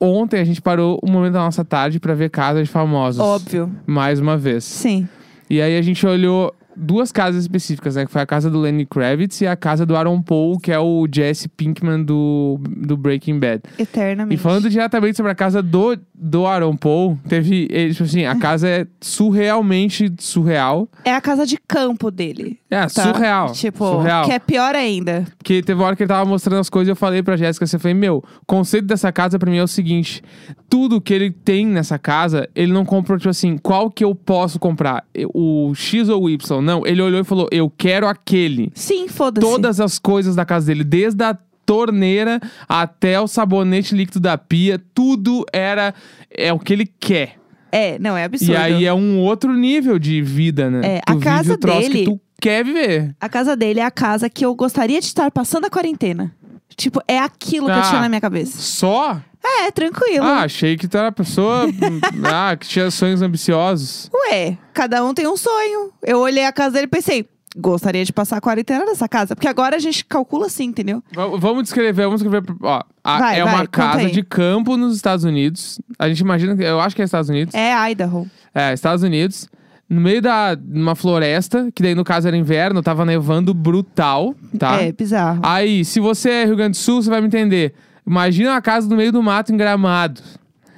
Ontem 0.00 0.40
a 0.40 0.44
gente 0.44 0.62
parou 0.62 1.00
um 1.02 1.10
momento 1.10 1.32
da 1.32 1.40
nossa 1.40 1.64
tarde 1.64 1.98
pra 1.98 2.14
ver 2.14 2.30
casas 2.30 2.68
de 2.68 2.72
famosos. 2.72 3.20
Óbvio. 3.20 3.70
Mais 3.84 4.20
uma 4.20 4.36
vez. 4.36 4.62
Sim. 4.62 5.08
E 5.50 5.60
aí 5.60 5.76
a 5.76 5.82
gente 5.82 6.06
olhou 6.06 6.54
duas 6.78 7.10
casas 7.10 7.42
específicas, 7.42 7.96
né? 7.96 8.06
Que 8.06 8.12
foi 8.12 8.22
a 8.22 8.26
casa 8.26 8.48
do 8.48 8.58
Lenny 8.60 8.86
Kravitz 8.86 9.40
e 9.40 9.46
a 9.46 9.56
casa 9.56 9.84
do 9.84 9.96
Aaron 9.96 10.22
Paul, 10.22 10.58
que 10.58 10.70
é 10.70 10.78
o 10.78 11.06
Jesse 11.12 11.48
Pinkman 11.48 12.04
do, 12.04 12.60
do 12.64 12.96
Breaking 12.96 13.38
Bad. 13.38 13.62
Eternamente. 13.78 14.34
E 14.34 14.42
falando 14.42 14.70
diretamente 14.70 15.16
sobre 15.16 15.32
a 15.32 15.34
casa 15.34 15.62
do, 15.62 15.98
do 16.14 16.46
Aaron 16.46 16.76
Paul, 16.76 17.18
teve. 17.28 17.68
ele, 17.70 17.92
Tipo 17.92 18.04
assim, 18.04 18.24
a 18.24 18.36
casa 18.36 18.68
é 18.68 18.86
surrealmente 19.00 20.12
surreal. 20.18 20.88
É 21.04 21.12
a 21.12 21.20
casa 21.20 21.44
de 21.44 21.58
campo 21.66 22.10
dele. 22.10 22.58
É, 22.70 22.82
tá? 22.82 22.88
surreal. 22.88 23.52
Tipo, 23.52 23.84
surreal. 23.84 24.24
que 24.24 24.32
é 24.32 24.38
pior 24.38 24.74
ainda. 24.74 25.26
Porque 25.38 25.62
teve 25.62 25.80
uma 25.80 25.86
hora 25.86 25.96
que 25.96 26.02
ele 26.02 26.08
tava 26.08 26.28
mostrando 26.28 26.60
as 26.60 26.70
coisas 26.70 26.88
e 26.88 26.92
eu 26.92 26.96
falei 26.96 27.22
pra 27.22 27.36
Jéssica, 27.36 27.66
você 27.66 27.78
falei, 27.78 27.94
meu, 27.94 28.18
o 28.18 28.46
conceito 28.46 28.86
dessa 28.86 29.10
casa 29.10 29.38
pra 29.38 29.50
mim 29.50 29.56
é 29.56 29.62
o 29.62 29.68
seguinte: 29.68 30.22
tudo 30.68 31.00
que 31.00 31.12
ele 31.12 31.30
tem 31.30 31.66
nessa 31.66 31.98
casa, 31.98 32.48
ele 32.54 32.72
não 32.72 32.84
comprou, 32.84 33.18
tipo 33.18 33.30
assim, 33.30 33.56
qual 33.56 33.90
que 33.90 34.04
eu 34.04 34.14
posso 34.14 34.58
comprar? 34.58 35.04
O 35.34 35.72
X 35.74 36.08
ou 36.08 36.24
o 36.24 36.30
Y? 36.30 36.60
Não, 36.68 36.86
ele 36.86 37.00
olhou 37.02 37.20
e 37.20 37.24
falou, 37.24 37.48
eu 37.50 37.70
quero 37.70 38.06
aquele. 38.06 38.70
Sim, 38.74 39.08
foda-se. 39.08 39.46
Todas 39.46 39.80
as 39.80 39.98
coisas 39.98 40.36
da 40.36 40.44
casa 40.44 40.66
dele, 40.66 40.84
desde 40.84 41.22
a 41.24 41.36
torneira 41.64 42.40
até 42.68 43.20
o 43.20 43.26
sabonete 43.26 43.94
líquido 43.94 44.20
da 44.20 44.36
pia, 44.38 44.80
tudo 44.94 45.44
era 45.52 45.94
é 46.30 46.52
o 46.52 46.58
que 46.58 46.72
ele 46.72 46.86
quer. 46.98 47.36
É, 47.70 47.98
não, 47.98 48.16
é 48.16 48.24
absurdo. 48.24 48.52
E 48.52 48.56
aí 48.56 48.84
é 48.86 48.94
um 48.94 49.18
outro 49.20 49.52
nível 49.52 49.98
de 49.98 50.22
vida, 50.22 50.70
né? 50.70 50.96
É, 50.96 51.00
tu 51.00 51.18
a 51.18 51.20
casa 51.20 51.54
o 51.54 51.58
troço 51.58 51.80
dele- 51.80 51.98
que 51.98 52.04
tu 52.06 52.20
quer 52.40 52.64
viver. 52.64 53.14
A 53.20 53.28
casa 53.28 53.54
dele 53.54 53.80
é 53.80 53.84
a 53.84 53.90
casa 53.90 54.30
que 54.30 54.44
eu 54.44 54.54
gostaria 54.54 54.98
de 55.00 55.06
estar 55.06 55.30
passando 55.30 55.66
a 55.66 55.70
quarentena. 55.70 56.34
Tipo, 56.76 57.02
é 57.08 57.18
aquilo 57.18 57.66
que 57.66 57.72
eu 57.72 57.76
Ah. 57.76 57.82
tinha 57.82 58.00
na 58.00 58.08
minha 58.08 58.20
cabeça. 58.20 58.56
Só? 58.58 59.20
É, 59.42 59.70
tranquilo. 59.70 60.24
Ah, 60.24 60.42
achei 60.42 60.76
que 60.76 60.86
tu 60.88 60.96
era 60.98 61.10
pessoa 61.12 61.66
ah, 62.24 62.56
que 62.56 62.66
tinha 62.68 62.90
sonhos 62.90 63.22
ambiciosos. 63.22 64.10
Ué, 64.30 64.56
cada 64.74 65.04
um 65.04 65.14
tem 65.14 65.26
um 65.26 65.36
sonho. 65.36 65.92
Eu 66.02 66.18
olhei 66.20 66.44
a 66.44 66.52
casa 66.52 66.72
dele 66.74 66.84
e 66.86 66.88
pensei, 66.88 67.26
gostaria 67.56 68.04
de 68.04 68.12
passar 68.12 68.36
a 68.36 68.40
quarentena 68.40 68.84
nessa 68.84 69.08
casa. 69.08 69.34
Porque 69.34 69.48
agora 69.48 69.76
a 69.76 69.78
gente 69.78 70.04
calcula 70.04 70.46
assim, 70.46 70.64
entendeu? 70.64 71.02
V- 71.12 71.38
vamos 71.38 71.62
descrever, 71.64 72.04
vamos 72.04 72.20
descrever. 72.22 72.52
Ó, 72.62 72.82
a- 73.04 73.18
Vai, 73.18 73.40
é 73.40 73.44
vai, 73.44 73.54
uma 73.54 73.66
casa 73.66 74.10
de 74.10 74.22
campo 74.22 74.76
nos 74.76 74.94
Estados 74.96 75.24
Unidos. 75.24 75.80
A 75.98 76.08
gente 76.08 76.20
imagina, 76.20 76.56
que- 76.56 76.62
eu 76.62 76.80
acho 76.80 76.94
que 76.94 77.02
é 77.02 77.04
Estados 77.04 77.30
Unidos. 77.30 77.54
É 77.54 77.72
Idaho. 77.90 78.28
É, 78.54 78.72
Estados 78.72 79.02
Unidos. 79.02 79.48
No 79.88 80.02
meio 80.02 80.20
da 80.20 80.54
uma 80.70 80.94
floresta, 80.94 81.70
que 81.74 81.82
daí 81.82 81.94
no 81.94 82.04
caso 82.04 82.28
era 82.28 82.36
inverno, 82.36 82.82
tava 82.82 83.06
nevando 83.06 83.54
brutal, 83.54 84.34
tá? 84.58 84.82
É, 84.82 84.92
bizarro. 84.92 85.40
Aí, 85.42 85.82
se 85.82 85.98
você 85.98 86.28
é 86.30 86.44
Rio 86.44 86.56
Grande 86.56 86.72
do 86.72 86.76
Sul, 86.76 87.00
você 87.02 87.08
vai 87.08 87.22
me 87.22 87.26
entender. 87.26 87.72
Imagina 88.08 88.52
uma 88.52 88.62
casa 88.62 88.88
no 88.88 88.96
meio 88.96 89.12
do 89.12 89.22
mato 89.22 89.52
em 89.52 89.56
Gramado. 89.56 90.20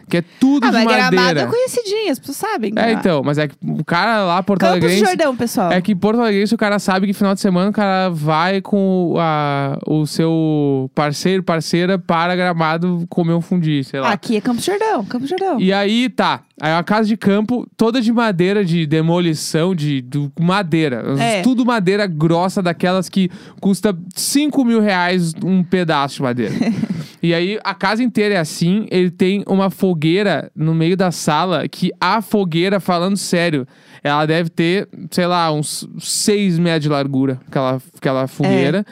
Que 0.09 0.17
é 0.17 0.25
tudo 0.41 0.67
ah, 0.67 0.71
de 0.71 0.75
mas 0.75 0.85
Gramado 0.87 1.17
madeira. 1.17 1.41
é 1.43 1.47
conhecidinha, 1.47 2.11
as 2.11 2.19
pessoas 2.19 2.39
sabem. 2.39 2.73
É, 2.75 2.91
então, 2.91 3.23
mas 3.25 3.39
é 3.39 3.47
que 3.47 3.55
o 3.63 3.85
cara 3.85 4.25
lá, 4.25 4.43
Porto 4.43 4.63
Campos 4.63 4.81
do 4.81 4.85
Alegrense. 4.87 5.07
Jordão, 5.07 5.37
pessoal. 5.37 5.71
É 5.71 5.81
que 5.81 5.93
em 5.93 5.97
Porto 5.97 6.21
Alegre, 6.21 6.53
o 6.53 6.59
cara 6.59 6.81
sabe 6.81 7.07
que 7.07 7.13
final 7.13 7.33
de 7.33 7.41
semana 7.41 7.71
o 7.71 7.73
cara 7.73 8.09
vai 8.09 8.61
com 8.61 9.15
a, 9.19 9.79
o 9.87 10.05
seu 10.07 10.91
parceiro, 10.97 11.45
parceira 11.45 11.97
para 11.97 12.35
Gramado 12.35 13.07
comer 13.09 13.35
um 13.35 13.41
fundi, 13.41 13.85
sei 13.85 14.01
lá. 14.01 14.11
Aqui 14.11 14.37
é 14.37 14.41
Campos 14.41 14.65
Jordão, 14.65 15.05
Campos 15.05 15.29
Jordão. 15.29 15.61
E 15.61 15.73
aí, 15.73 16.09
tá. 16.09 16.41
Aí 16.61 16.73
é 16.73 16.75
uma 16.75 16.83
casa 16.83 17.07
de 17.07 17.17
campo 17.17 17.65
toda 17.77 18.03
de 18.03 18.13
madeira, 18.13 18.65
de 18.65 18.87
demolição, 18.87 19.77
de, 19.77 20.03
do- 20.03 20.33
madeira. 20.41 21.05
É. 21.21 21.41
Tudo 21.43 21.65
madeira 21.65 22.09
grossa, 22.09 22.61
daquelas 22.61 23.09
que 23.09 23.31
custa 23.61 23.97
5 24.17 24.65
mil 24.65 24.81
reais 24.81 25.33
um 25.45 25.63
pedaço 25.63 26.17
de 26.17 26.23
madeira. 26.23 26.55
E 27.23 27.35
aí 27.35 27.59
a 27.63 27.75
casa 27.75 28.03
inteira 28.03 28.35
é 28.35 28.39
assim. 28.39 28.87
Ele 28.91 29.11
tem 29.11 29.45
uma 29.47 29.69
fogueira 29.71 30.51
no 30.55 30.75
meio 30.75 30.97
da 30.97 31.11
sala 31.11 31.69
que 31.69 31.91
a 32.01 32.23
fogueira, 32.23 32.81
falando 32.81 33.17
sério, 33.17 33.67
ela 34.03 34.25
deve 34.25 34.49
ter, 34.49 34.89
sei 35.11 35.27
lá, 35.27 35.53
uns 35.53 35.87
6 35.99 36.59
metros 36.59 36.83
de 36.85 36.89
largura, 36.89 37.39
aquela, 37.47 37.83
aquela 37.97 38.27
fogueira. 38.27 38.85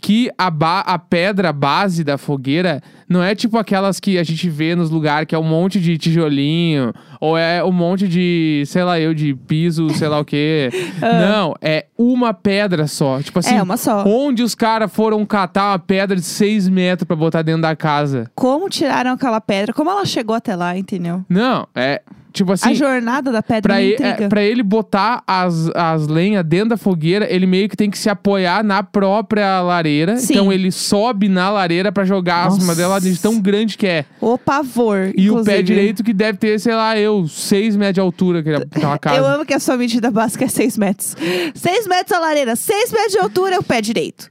Que 0.00 0.30
a, 0.36 0.50
ba- 0.50 0.80
a 0.80 0.98
pedra 0.98 1.52
base 1.52 2.04
da 2.04 2.18
fogueira 2.18 2.82
não 3.08 3.22
é 3.22 3.34
tipo 3.34 3.56
aquelas 3.56 4.00
que 4.00 4.18
a 4.18 4.24
gente 4.24 4.48
vê 4.48 4.74
nos 4.74 4.90
lugares, 4.90 5.26
que 5.26 5.34
é 5.34 5.38
um 5.38 5.44
monte 5.44 5.80
de 5.80 5.96
tijolinho, 5.96 6.92
ou 7.20 7.38
é 7.38 7.62
um 7.62 7.72
monte 7.72 8.08
de, 8.08 8.64
sei 8.66 8.82
lá, 8.82 8.98
eu, 8.98 9.14
de 9.14 9.34
piso, 9.34 9.88
sei 9.90 10.08
lá 10.08 10.18
o 10.18 10.24
quê. 10.24 10.70
Não, 11.00 11.54
é 11.60 11.86
uma 11.96 12.34
pedra 12.34 12.86
só. 12.86 13.20
Tipo 13.20 13.38
assim, 13.38 13.56
é, 13.56 13.62
uma 13.62 13.76
só. 13.76 14.04
onde 14.04 14.42
os 14.42 14.54
caras 14.54 14.92
foram 14.92 15.24
catar 15.24 15.70
uma 15.70 15.78
pedra 15.78 16.16
de 16.16 16.22
6 16.22 16.68
metros 16.68 17.06
pra 17.06 17.16
botar 17.16 17.42
dentro 17.42 17.62
da 17.62 17.76
casa. 17.76 18.30
Como 18.34 18.68
tiraram 18.68 19.12
aquela 19.12 19.40
pedra? 19.40 19.72
Como 19.72 19.90
ela 19.90 20.04
chegou 20.04 20.34
até 20.34 20.56
lá, 20.56 20.76
entendeu? 20.76 21.24
Não, 21.28 21.66
é 21.74 22.02
tipo 22.36 22.52
assim. 22.52 22.70
a 22.70 22.74
jornada 22.74 23.32
da 23.32 23.42
pedra 23.42 23.62
Pra 23.74 23.82
ele, 23.82 23.94
intriga. 23.94 24.24
é, 24.24 24.28
pra 24.28 24.42
ele 24.42 24.62
botar 24.62 25.22
as, 25.26 25.68
as 25.74 26.06
lenhas 26.06 26.44
dentro 26.44 26.70
da 26.70 26.76
fogueira, 26.76 27.26
ele 27.32 27.46
meio 27.46 27.68
que 27.68 27.76
tem 27.76 27.90
que 27.90 27.98
se 27.98 28.08
apoiar 28.08 28.62
na 28.62 28.82
própria 28.82 29.60
lareira. 29.62 30.16
Sim. 30.18 30.34
Então 30.34 30.52
ele 30.52 30.70
sobe 30.70 31.28
na 31.28 31.50
lareira 31.50 31.90
pra 31.90 32.04
jogar 32.04 32.46
as 32.46 32.54
Nossa. 32.54 32.66
madeira 32.66 33.00
de 33.00 33.18
tão 33.20 33.40
grande 33.40 33.76
que 33.76 33.86
é. 33.86 34.04
O 34.20 34.36
pavor. 34.38 35.12
E 35.16 35.28
o 35.28 35.32
inclusive. 35.32 35.56
pé 35.56 35.62
direito 35.62 36.04
que 36.04 36.12
deve 36.12 36.38
ter, 36.38 36.58
sei 36.60 36.74
lá, 36.74 36.98
eu, 36.98 37.26
6 37.26 37.76
metros 37.76 37.94
de 37.94 38.00
altura 38.00 38.40
aquela, 38.40 38.64
aquela 38.70 38.98
casa. 38.98 39.16
Eu 39.16 39.26
amo 39.26 39.44
que 39.44 39.54
a 39.54 39.58
sua 39.60 39.76
medida 39.76 40.10
básica 40.10 40.44
é 40.44 40.48
6 40.48 40.76
metros. 40.78 41.16
6 41.54 41.86
metros 41.86 42.12
a 42.16 42.20
lareira, 42.20 42.54
6 42.56 42.92
metros 42.92 43.12
de 43.12 43.18
altura 43.18 43.54
é 43.56 43.58
o 43.58 43.62
pé 43.62 43.80
direito. 43.80 44.28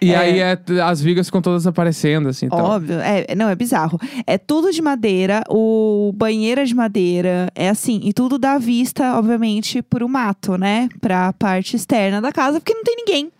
E 0.00 0.12
É. 0.12 0.16
aí 0.16 0.38
é- 0.40 0.58
as 0.84 1.00
vigas 1.00 1.26
ficam 1.26 1.40
todas 1.42 1.66
aparecendo, 1.66 2.28
assim. 2.28 2.46
Então. 2.46 2.58
Óbvio. 2.58 2.98
É, 3.00 3.34
não, 3.34 3.48
é 3.48 3.54
bizarro. 3.54 3.98
É 4.26 4.38
tudo 4.38 4.70
de 4.72 4.80
madeira, 4.82 5.42
o 5.48 6.12
banheiro 6.14 6.60
é 6.60 6.64
de 6.64 6.74
madeira, 6.74 7.48
é 7.54 7.68
assim. 7.68 8.00
E 8.04 8.12
tudo 8.12 8.38
dá 8.38 8.58
vista, 8.58 9.16
obviamente, 9.18 9.82
pro 9.82 10.08
mato, 10.08 10.56
né? 10.56 10.88
Pra 11.00 11.32
parte 11.32 11.76
externa 11.76 12.20
da 12.20 12.32
casa, 12.32 12.60
porque 12.60 12.74
não 12.74 12.82
tem 12.84 12.96
ninguém. 12.96 13.30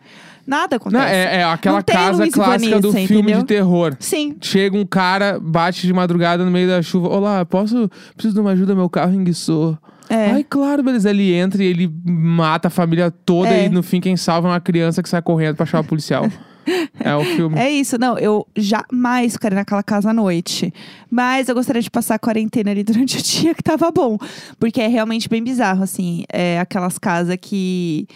Nada 0.47 0.77
acontece. 0.77 1.03
Não, 1.05 1.09
é, 1.11 1.37
é 1.41 1.45
aquela 1.45 1.83
casa 1.83 2.23
Luiz 2.23 2.33
clássica 2.33 2.81
do 2.81 2.91
Vanessa, 2.91 3.07
filme 3.07 3.23
entendeu? 3.33 3.41
de 3.41 3.47
terror. 3.47 3.97
Sim. 4.01 4.35
Chega 4.41 4.79
um 4.79 4.87
cara, 4.87 5.39
bate 5.39 5.87
de 5.87 5.93
madrugada 5.93 6.43
no 6.43 6.51
meio 6.51 6.67
da 6.67 6.81
chuva. 6.81 7.07
Olá, 7.09 7.45
posso. 7.45 7.91
Preciso 8.17 8.35
de 8.35 8.41
uma 8.41 8.53
ajuda, 8.53 8.75
meu 8.75 8.89
carro 8.89 9.13
enguiçou. 9.13 9.77
É. 10.09 10.31
Ai, 10.31 10.43
claro, 10.49 10.83
beleza. 10.83 11.11
Ele 11.11 11.35
entra 11.35 11.63
e 11.63 11.67
ele 11.67 11.93
mata 12.03 12.69
a 12.69 12.71
família 12.71 13.11
toda 13.11 13.51
É. 13.51 13.67
e 13.67 13.69
no 13.69 13.83
fim 13.83 14.01
quem 14.01 14.17
salva 14.17 14.49
é 14.49 14.53
uma 14.53 14.61
criança 14.61 15.03
que 15.03 15.09
sai 15.11 15.21
correndo 15.21 15.57
pra 15.57 15.67
chamar 15.67 15.83
o 15.83 15.87
policial. 15.87 16.25
é 17.01 17.15
o 17.15 17.25
filme. 17.25 17.59
É 17.59 17.71
isso, 17.71 17.99
não, 17.99 18.19
eu 18.19 18.47
jamais 18.57 19.33
ficaria 19.33 19.57
naquela 19.57 19.83
casa 19.83 20.11
à 20.11 20.13
noite. 20.13 20.73
Mas 21.11 21.49
eu 21.49 21.55
gostaria 21.55 21.83
de 21.83 21.91
passar 21.91 22.17
a 22.17 22.19
quarentena 22.19 22.71
ali 22.71 22.85
durante 22.85 23.19
o 23.19 23.23
dia, 23.23 23.55
que 23.55 23.63
tava 23.63 23.91
bom. 23.91 24.19
Porque 24.59 24.81
é 24.81 24.87
realmente 24.89 25.29
bem 25.29 25.43
bizarro, 25.43 25.83
assim. 25.83 26.25
É 26.33 26.59
aquelas 26.61 26.99
casas 26.99 27.37
que 27.41 28.07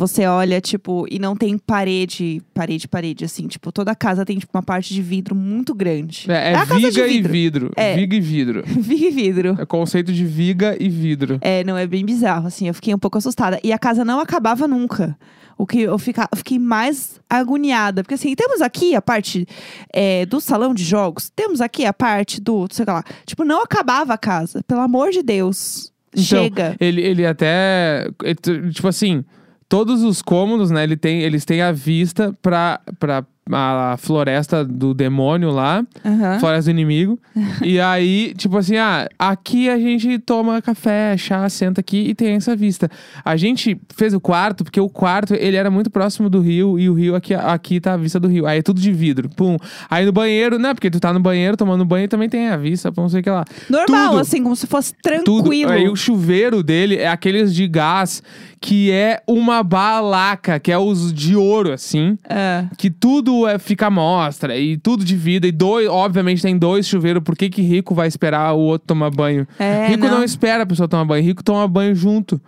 você 0.00 0.24
olha, 0.24 0.60
tipo, 0.62 1.06
e 1.10 1.18
não 1.18 1.36
tem 1.36 1.58
parede, 1.58 2.40
parede, 2.54 2.88
parede, 2.88 3.24
assim. 3.24 3.46
Tipo, 3.46 3.70
toda 3.70 3.94
casa 3.94 4.24
tem, 4.24 4.38
tipo, 4.38 4.56
uma 4.56 4.62
parte 4.62 4.94
de 4.94 5.02
vidro 5.02 5.34
muito 5.34 5.74
grande. 5.74 6.24
É, 6.30 6.52
é 6.52 6.54
a 6.54 6.66
casa 6.66 6.80
de 6.80 6.86
viga 6.86 7.06
e 7.06 7.10
vidro. 7.10 7.32
vidro. 7.32 7.72
É. 7.76 7.94
Viga 7.96 8.16
e 8.16 8.20
vidro. 8.20 8.64
Viga 8.80 9.06
e 9.06 9.10
vidro. 9.10 9.56
É 9.58 9.66
conceito 9.66 10.10
de 10.10 10.24
viga 10.24 10.76
e 10.80 10.88
vidro. 10.88 11.38
É, 11.42 11.62
não, 11.64 11.76
é 11.76 11.86
bem 11.86 12.04
bizarro, 12.04 12.46
assim. 12.46 12.66
Eu 12.66 12.74
fiquei 12.74 12.94
um 12.94 12.98
pouco 12.98 13.18
assustada. 13.18 13.60
E 13.62 13.72
a 13.72 13.78
casa 13.78 14.04
não 14.04 14.20
acabava 14.20 14.66
nunca. 14.66 15.16
O 15.60 15.66
que 15.66 15.80
eu, 15.82 15.98
fica, 15.98 16.26
fiquei 16.34 16.58
mais 16.58 17.20
agoniada. 17.28 18.02
Porque, 18.02 18.14
assim, 18.14 18.34
temos 18.34 18.62
aqui 18.62 18.94
a 18.94 19.02
parte 19.02 19.46
é, 19.92 20.24
do 20.24 20.40
salão 20.40 20.72
de 20.72 20.82
jogos. 20.82 21.30
Temos 21.36 21.60
aqui 21.60 21.84
a 21.84 21.92
parte 21.92 22.40
do, 22.40 22.66
sei 22.70 22.86
lá. 22.88 23.04
Tipo, 23.26 23.44
não 23.44 23.62
acabava 23.62 24.14
a 24.14 24.18
casa. 24.18 24.62
Pelo 24.66 24.80
amor 24.80 25.10
de 25.10 25.22
Deus. 25.22 25.92
Então, 26.12 26.24
Chega. 26.24 26.76
Ele, 26.80 27.02
ele 27.02 27.26
até. 27.26 28.08
ele 28.22 28.34
t- 28.34 28.70
tipo 28.70 28.88
assim, 28.88 29.22
todos 29.68 30.02
os 30.02 30.22
cômodos, 30.22 30.70
né? 30.70 30.82
Ele 30.82 30.96
tem, 30.96 31.20
eles 31.20 31.44
têm 31.44 31.60
a 31.60 31.72
vista 31.72 32.34
pra, 32.40 32.80
pra 32.98 33.24
a 33.52 33.96
floresta 33.98 34.64
do 34.64 34.94
demônio 34.94 35.50
lá, 35.50 35.84
Aham. 36.04 36.38
floresta 36.38 36.70
do 36.70 36.74
inimigo. 36.74 37.18
e 37.62 37.80
aí, 37.80 38.34
tipo 38.36 38.56
assim, 38.56 38.76
ah, 38.76 39.08
aqui 39.18 39.68
a 39.68 39.78
gente 39.78 40.18
toma 40.18 40.60
café, 40.62 41.16
chá, 41.16 41.48
senta 41.48 41.80
aqui 41.80 42.08
e 42.08 42.14
tem 42.14 42.34
essa 42.34 42.54
vista. 42.56 42.90
A 43.24 43.36
gente 43.36 43.80
fez 43.94 44.14
o 44.14 44.20
quarto, 44.20 44.64
porque 44.64 44.80
o 44.80 44.88
quarto, 44.88 45.34
ele 45.34 45.56
era 45.56 45.70
muito 45.70 45.90
próximo 45.90 46.28
do 46.28 46.40
rio, 46.40 46.78
e 46.78 46.88
o 46.88 46.94
rio 46.94 47.14
aqui, 47.14 47.34
aqui 47.34 47.80
tá 47.80 47.94
a 47.94 47.96
vista 47.96 48.18
do 48.18 48.28
rio. 48.28 48.46
Aí 48.46 48.58
é 48.58 48.62
tudo 48.62 48.80
de 48.80 48.92
vidro, 48.92 49.28
pum. 49.28 49.56
Aí 49.88 50.04
no 50.04 50.12
banheiro, 50.12 50.58
né? 50.58 50.74
Porque 50.74 50.90
tu 50.90 51.00
tá 51.00 51.12
no 51.12 51.20
banheiro, 51.20 51.56
tomando 51.56 51.84
banho, 51.84 52.08
também 52.08 52.28
tem 52.28 52.48
a 52.48 52.56
vista, 52.56 52.90
pum, 52.92 53.02
não 53.02 53.08
sei 53.08 53.20
o 53.20 53.22
que 53.22 53.30
lá. 53.30 53.44
Normal, 53.68 54.10
tudo. 54.10 54.20
assim, 54.20 54.42
como 54.42 54.56
se 54.56 54.66
fosse 54.66 54.92
Tudo. 54.94 55.42
tranquilo. 55.42 55.70
Aí 55.72 55.88
o 55.88 55.96
chuveiro 55.96 56.62
dele 56.62 56.96
é 56.96 57.08
aqueles 57.08 57.54
de 57.54 57.66
gás 57.66 58.22
que 58.62 58.90
é 58.90 59.22
uma 59.26 59.62
balaca, 59.62 60.60
que 60.60 60.70
é 60.70 60.76
os 60.76 61.12
de 61.14 61.34
ouro, 61.34 61.72
assim. 61.72 62.18
É. 62.28 62.66
Que 62.76 62.90
tudo 62.90 63.48
é, 63.48 63.58
fica 63.58 63.86
à 63.86 63.90
mostra 63.90 64.54
e 64.56 64.76
tudo 64.76 65.02
de 65.04 65.16
vida. 65.16 65.46
E 65.46 65.52
dois, 65.52 65.88
obviamente, 65.88 66.42
tem 66.42 66.58
dois 66.58 66.86
chuveiros. 66.86 67.22
Por 67.22 67.34
que, 67.36 67.48
que 67.48 67.62
rico 67.62 67.94
vai 67.94 68.06
esperar 68.06 68.52
o 68.52 68.58
outro 68.58 68.86
tomar 68.88 69.10
banho? 69.10 69.46
É, 69.58 69.86
rico 69.88 70.06
não. 70.06 70.18
não. 70.18 70.24
espera 70.24 70.62
a 70.64 70.66
pessoa 70.66 70.86
tomar 70.86 71.06
banho, 71.06 71.24
rico 71.24 71.42
toma 71.42 71.66
banho 71.66 71.94
junto. 71.94 72.38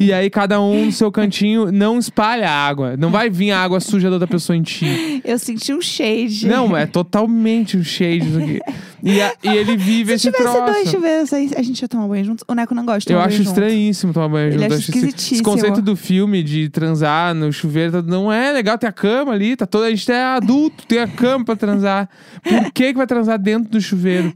e 0.00 0.10
aí 0.12 0.30
cada 0.30 0.58
um 0.60 0.86
no 0.86 0.92
seu 0.92 1.12
cantinho 1.12 1.70
não 1.70 1.98
espalha 1.98 2.48
a 2.48 2.66
água. 2.66 2.96
Não 2.96 3.10
vai 3.10 3.28
vir 3.28 3.50
a 3.50 3.58
água 3.62 3.80
suja 3.80 4.08
da 4.08 4.14
outra 4.16 4.28
pessoa 4.28 4.56
em 4.56 4.62
ti. 4.62 5.20
Eu 5.22 5.38
senti 5.38 5.74
um 5.74 5.82
shade. 5.82 6.48
Não, 6.48 6.74
é 6.74 6.86
totalmente 6.86 7.76
um 7.76 7.84
shade 7.84 8.26
isso 8.26 8.38
aqui. 8.38 8.60
E, 9.02 9.20
a- 9.20 9.32
e 9.42 9.48
ele 9.48 9.76
vive 9.76 10.18
Se 10.18 10.28
esse 10.28 10.36
tivesse 10.36 10.54
troço. 10.56 10.72
dois 10.72 10.90
chuveiros, 10.90 11.32
aí 11.32 11.50
a 11.56 11.62
gente 11.62 11.80
ia 11.80 11.88
tomar 11.88 12.06
banho 12.08 12.24
juntos. 12.24 12.44
O 12.48 12.54
Neco 12.54 12.74
não 12.74 12.84
gosta 12.86 13.00
de 13.00 13.12
Eu 13.12 13.16
tomar 13.18 13.26
acho 13.28 13.36
banho 13.36 13.44
junto. 13.44 13.58
estranhíssimo 13.60 14.12
tomar 14.14 14.28
banho 14.28 14.46
Ele 14.48 14.62
junto. 14.62 14.74
Acho 14.74 14.80
esquisitíssimo. 14.90 15.49
Conceito 15.52 15.82
do 15.82 15.96
filme 15.96 16.42
de 16.42 16.68
transar 16.68 17.34
no 17.34 17.52
chuveiro 17.52 17.92
tá- 17.92 18.02
não 18.02 18.32
é 18.32 18.52
legal 18.52 18.76
ter 18.78 18.86
a 18.86 18.92
cama 18.92 19.32
ali, 19.32 19.56
tá 19.56 19.66
toda, 19.66 19.86
a 19.86 19.90
gente 19.90 20.10
é 20.10 20.22
adulto, 20.22 20.86
tem 20.86 20.98
a 20.98 21.08
cama 21.08 21.44
pra 21.44 21.56
transar. 21.56 22.08
Por 22.42 22.72
que 22.72 22.92
que 22.92 22.96
vai 22.96 23.06
transar 23.06 23.38
dentro 23.38 23.70
do 23.70 23.80
chuveiro? 23.80 24.32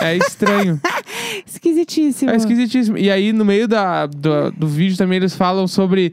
É 0.00 0.16
estranho. 0.16 0.80
Esquisitíssimo. 1.46 2.30
É 2.30 2.36
esquisitíssimo. 2.36 2.98
E 2.98 3.10
aí, 3.10 3.32
no 3.32 3.44
meio 3.44 3.66
da, 3.68 4.06
do, 4.06 4.50
do 4.52 4.66
vídeo 4.68 4.96
também, 4.96 5.16
eles 5.16 5.34
falam 5.34 5.66
sobre. 5.66 6.12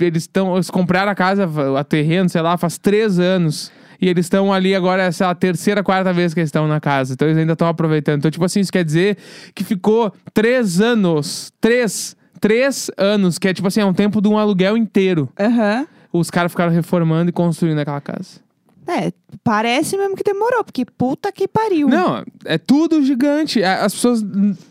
Eles 0.00 0.24
estão. 0.24 0.54
Eles 0.54 0.70
compraram 0.70 1.10
a 1.10 1.14
casa, 1.14 1.48
a 1.78 1.84
terreno, 1.84 2.28
sei 2.28 2.40
lá, 2.42 2.56
faz 2.56 2.78
três 2.78 3.18
anos. 3.18 3.70
E 4.00 4.08
eles 4.08 4.26
estão 4.26 4.52
ali 4.52 4.74
agora, 4.76 5.02
essa 5.02 5.24
é 5.24 5.28
a 5.28 5.34
terceira, 5.34 5.82
quarta 5.82 6.12
vez 6.12 6.32
que 6.32 6.38
eles 6.38 6.48
estão 6.48 6.68
na 6.68 6.80
casa. 6.80 7.14
Então 7.14 7.26
eles 7.26 7.36
ainda 7.38 7.54
estão 7.54 7.66
aproveitando. 7.66 8.18
Então, 8.18 8.30
tipo 8.30 8.44
assim, 8.44 8.60
isso 8.60 8.70
quer 8.70 8.84
dizer 8.84 9.16
que 9.54 9.64
ficou 9.64 10.12
três 10.32 10.80
anos. 10.80 11.52
Três. 11.60 12.16
Três 12.40 12.90
anos, 12.96 13.38
que 13.38 13.48
é 13.48 13.54
tipo 13.54 13.68
assim, 13.68 13.80
é 13.80 13.84
um 13.84 13.92
tempo 13.94 14.20
de 14.20 14.28
um 14.28 14.38
aluguel 14.38 14.76
inteiro. 14.76 15.28
Aham. 15.38 15.86
Os 16.12 16.30
caras 16.30 16.50
ficaram 16.52 16.72
reformando 16.72 17.28
e 17.30 17.32
construindo 17.32 17.78
aquela 17.78 18.00
casa. 18.00 18.40
É, 18.86 19.12
parece 19.44 19.98
mesmo 19.98 20.16
que 20.16 20.22
demorou, 20.24 20.64
porque 20.64 20.82
puta 20.86 21.30
que 21.30 21.46
pariu. 21.46 21.88
Não, 21.88 22.24
é 22.46 22.56
tudo 22.56 23.02
gigante. 23.04 23.62
A- 23.62 23.84
As 23.84 23.92
pessoas. 23.94 24.24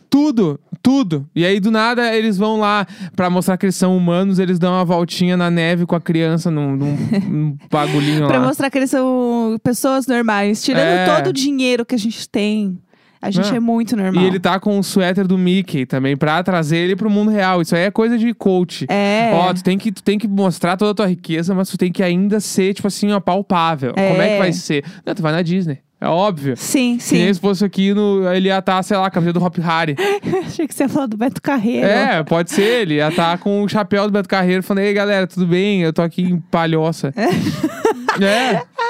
Tudo, 0.10 0.60
tudo. 0.82 1.28
E 1.36 1.46
aí, 1.46 1.60
do 1.60 1.70
nada, 1.70 2.16
eles 2.16 2.38
vão 2.38 2.58
lá 2.60 2.88
pra 3.16 3.30
mostrar 3.30 3.58
que 3.58 3.66
eles 3.66 3.76
são 3.76 3.96
humanos, 3.96 4.40
eles 4.40 4.58
dão 4.58 4.74
uma 4.74 4.86
voltinha 4.86 5.36
na 5.38 5.52
neve 5.52 5.86
com 5.86 5.96
a 5.96 6.02
criança 6.02 6.50
num, 6.50 6.76
num, 6.76 6.98
num 7.30 7.58
bagulhinho 7.70 8.26
Pra 8.26 8.40
lá. 8.40 8.48
mostrar 8.48 8.72
que 8.72 8.78
eles 8.80 8.90
são 8.90 9.58
pessoas 9.62 10.08
normais. 10.08 10.64
Tirando 10.64 10.82
É. 10.88 11.06
todo 11.16 11.28
o 11.28 11.34
dinheiro 11.34 11.86
que 11.86 11.94
a 11.94 12.00
gente 12.00 12.28
tem. 12.28 12.80
A 13.22 13.32
gente 13.32 13.50
Não. 13.50 13.58
é 13.58 13.60
muito 13.60 13.96
normal. 13.96 14.24
E 14.24 14.28
ele 14.28 14.40
tá 14.40 14.60
com 14.60 14.78
o 14.78 14.84
suéter 14.84 15.28
do 15.28 15.38
Mickey 15.38 15.86
também, 15.86 16.16
pra 16.16 16.42
trazer 16.44 16.78
ele 16.78 16.96
pro 16.96 17.10
mundo 17.10 17.32
real. 17.32 17.62
Isso 17.62 17.76
aí 17.76 17.84
é 17.84 17.92
coisa 17.92 18.18
de 18.18 18.34
coach. 18.34 18.86
É. 18.90 19.32
Ó, 19.34 19.54
tu 19.54 19.64
tem, 19.64 19.78
que, 19.78 19.92
tu 19.92 20.04
tem 20.04 20.18
que 20.18 20.28
mostrar 20.28 20.78
toda 20.78 20.92
a 20.92 20.96
tua 20.96 21.08
riqueza, 21.08 21.54
mas 21.56 21.70
tu 21.70 21.78
tem 21.78 21.92
que 21.92 22.04
ainda 22.04 22.40
ser, 22.40 22.74
tipo 22.74 22.88
assim, 22.88 23.12
ó, 23.12 23.20
palpável. 23.20 23.94
É. 23.96 24.10
Como 24.10 24.22
é 24.22 24.30
que 24.34 24.38
vai 24.38 24.54
ser? 24.54 24.84
Não, 25.06 25.16
tu 25.16 25.22
vai 25.22 25.32
na 25.32 25.42
Disney. 25.42 25.80
É 26.00 26.08
óbvio. 26.08 26.56
Sim, 26.56 27.00
Se 27.00 27.16
nem 27.16 27.26
sim. 27.28 27.34
se 27.34 27.40
fosse 27.40 27.66
aqui, 27.66 27.92
no, 27.92 28.32
ele 28.32 28.50
ia 28.50 28.60
estar, 28.60 28.84
sei 28.84 28.96
lá, 28.96 29.08
a 29.08 29.10
camiseta 29.10 29.40
do 29.40 29.44
Hop 29.44 29.58
Harry. 29.58 29.96
Achei 30.46 30.68
que 30.68 30.76
você 30.76 30.84
ia 30.84 30.90
falar 30.90 31.08
do 31.08 31.18
Beto 31.18 31.42
Carreiro. 31.42 31.88
É, 31.88 32.24
pode 32.24 32.52
ser. 32.52 32.82
Ele 32.84 32.96
ia 32.96 33.08
estar 33.08 33.36
com 33.40 33.64
o 33.64 33.68
chapéu 33.68 34.06
do 34.06 34.12
Beto 34.12 34.30
Carreiro 34.30 34.62
falando: 34.62 34.84
Ei, 34.84 34.94
galera, 34.94 35.26
tudo 35.26 35.48
bem? 35.48 35.82
Eu 35.82 35.92
tô 35.92 36.04
aqui 36.04 36.22
em 36.22 36.40
Palhoça. 36.40 37.12
é. 37.18 38.58
Eu 38.58 38.87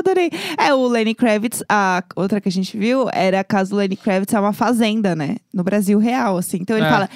adorei. 0.00 0.30
É, 0.58 0.74
o 0.74 0.86
Lenny 0.88 1.14
Kravitz, 1.14 1.62
a 1.68 2.02
outra 2.16 2.40
que 2.40 2.48
a 2.48 2.52
gente 2.52 2.76
viu, 2.76 3.08
era 3.12 3.40
a 3.40 3.44
casa 3.44 3.70
do 3.70 3.76
Lenny 3.76 3.96
Kravitz, 3.96 4.34
é 4.34 4.40
uma 4.40 4.52
fazenda, 4.52 5.14
né? 5.16 5.36
No 5.52 5.62
Brasil 5.62 5.98
real, 5.98 6.36
assim. 6.36 6.58
Então 6.60 6.76
ele 6.76 6.86
É. 6.86 6.90
fala, 6.90 7.08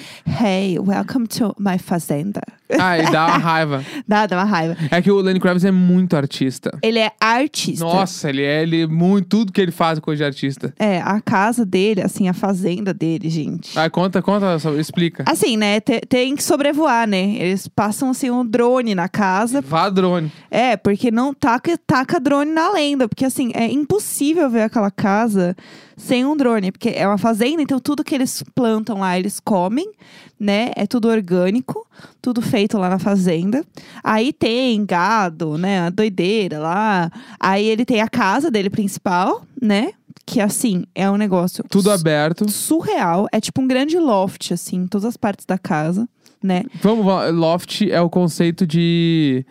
hey, 0.43 0.79
welcome 0.79 1.27
to 1.27 1.55
my 1.59 1.77
fazenda. 1.77 2.41
Ah, 2.79 2.97
e 2.97 3.11
dá 3.11 3.27
uma 3.27 3.37
raiva. 3.37 3.85
Dá, 4.07 4.25
dá 4.25 4.37
uma 4.37 4.43
raiva. 4.43 4.75
É 4.91 5.01
que 5.01 5.11
o 5.11 5.17
Lenny 5.19 5.39
Kravitz 5.39 5.63
é 5.65 5.71
muito 5.71 6.15
artista. 6.15 6.77
Ele 6.81 6.99
é 6.99 7.11
artista. 7.19 7.83
Nossa, 7.85 8.29
ele 8.29 8.41
é, 8.43 8.63
ele 8.63 8.81
é 8.83 8.87
muito. 8.87 9.27
Tudo 9.27 9.51
que 9.51 9.61
ele 9.61 9.71
faz 9.71 9.97
é 9.97 10.01
coisa 10.01 10.17
de 10.19 10.23
artista. 10.25 10.73
É, 10.79 10.99
a 11.01 11.19
casa 11.21 11.65
dele, 11.65 12.01
assim, 12.01 12.27
a 12.27 12.33
fazenda 12.33 12.93
dele, 12.93 13.29
gente. 13.29 13.77
Ah, 13.77 13.89
conta, 13.89 14.21
conta, 14.21 14.57
explica. 14.79 15.23
Assim, 15.27 15.57
né? 15.57 15.79
te- 15.79 16.01
tem 16.07 16.35
que 16.35 16.43
sobrevoar, 16.43 17.07
né? 17.07 17.35
Eles 17.35 17.67
passam, 17.67 18.09
assim, 18.09 18.29
um 18.31 18.45
drone 18.45 18.95
na 18.95 19.07
casa. 19.07 19.61
Vá 19.61 19.89
drone. 19.89 20.31
É, 20.49 20.75
porque 20.77 21.11
não 21.11 21.33
taca, 21.33 21.77
taca 21.85 22.19
drone 22.19 22.51
na 22.51 22.71
lenda. 22.71 23.07
porque 23.07 23.25
assim, 23.25 23.51
é 23.53 23.65
impossível 23.71 24.49
ver 24.49 24.61
aquela 24.63 24.89
casa 24.91 25.55
sem 25.97 26.25
um 26.25 26.35
drone, 26.35 26.71
porque 26.71 26.89
é 26.89 27.07
uma 27.07 27.17
fazenda, 27.17 27.61
então 27.61 27.79
tudo 27.79 28.03
que 28.03 28.13
eles 28.13 28.43
plantam 28.53 28.99
lá, 28.99 29.17
eles 29.17 29.39
comem, 29.39 29.89
né? 30.37 30.71
É 30.75 30.85
tudo 30.85 31.07
orgânico, 31.07 31.87
tudo 32.25 32.41
feito 32.41 32.75
lá 32.79 32.89
na 32.89 32.97
fazenda. 32.97 33.63
Aí 34.03 34.33
tem 34.33 34.83
gado, 34.83 35.59
né? 35.59 35.81
A 35.81 35.89
doideira 35.91 36.57
lá. 36.57 37.11
Aí 37.39 37.63
ele 37.67 37.85
tem 37.85 38.01
a 38.01 38.07
casa 38.07 38.49
dele 38.49 38.67
principal, 38.67 39.43
né? 39.61 39.91
Que 40.25 40.41
assim, 40.41 40.85
é 40.95 41.07
um 41.07 41.17
negócio 41.17 41.63
Tudo 41.69 41.91
aberto. 41.91 42.49
surreal. 42.49 43.27
É 43.31 43.39
tipo 43.39 43.61
um 43.61 43.67
grande 43.67 43.99
loft, 43.99 44.51
assim, 44.51 44.77
em 44.77 44.87
todas 44.87 45.05
as 45.05 45.15
partes 45.15 45.45
da 45.45 45.59
casa, 45.59 46.09
né? 46.41 46.63
Vamos, 46.81 47.05
vamos, 47.05 47.35
loft 47.39 47.83
é 47.91 48.01
o 48.01 48.09
conceito 48.09 48.65
de 48.65 49.45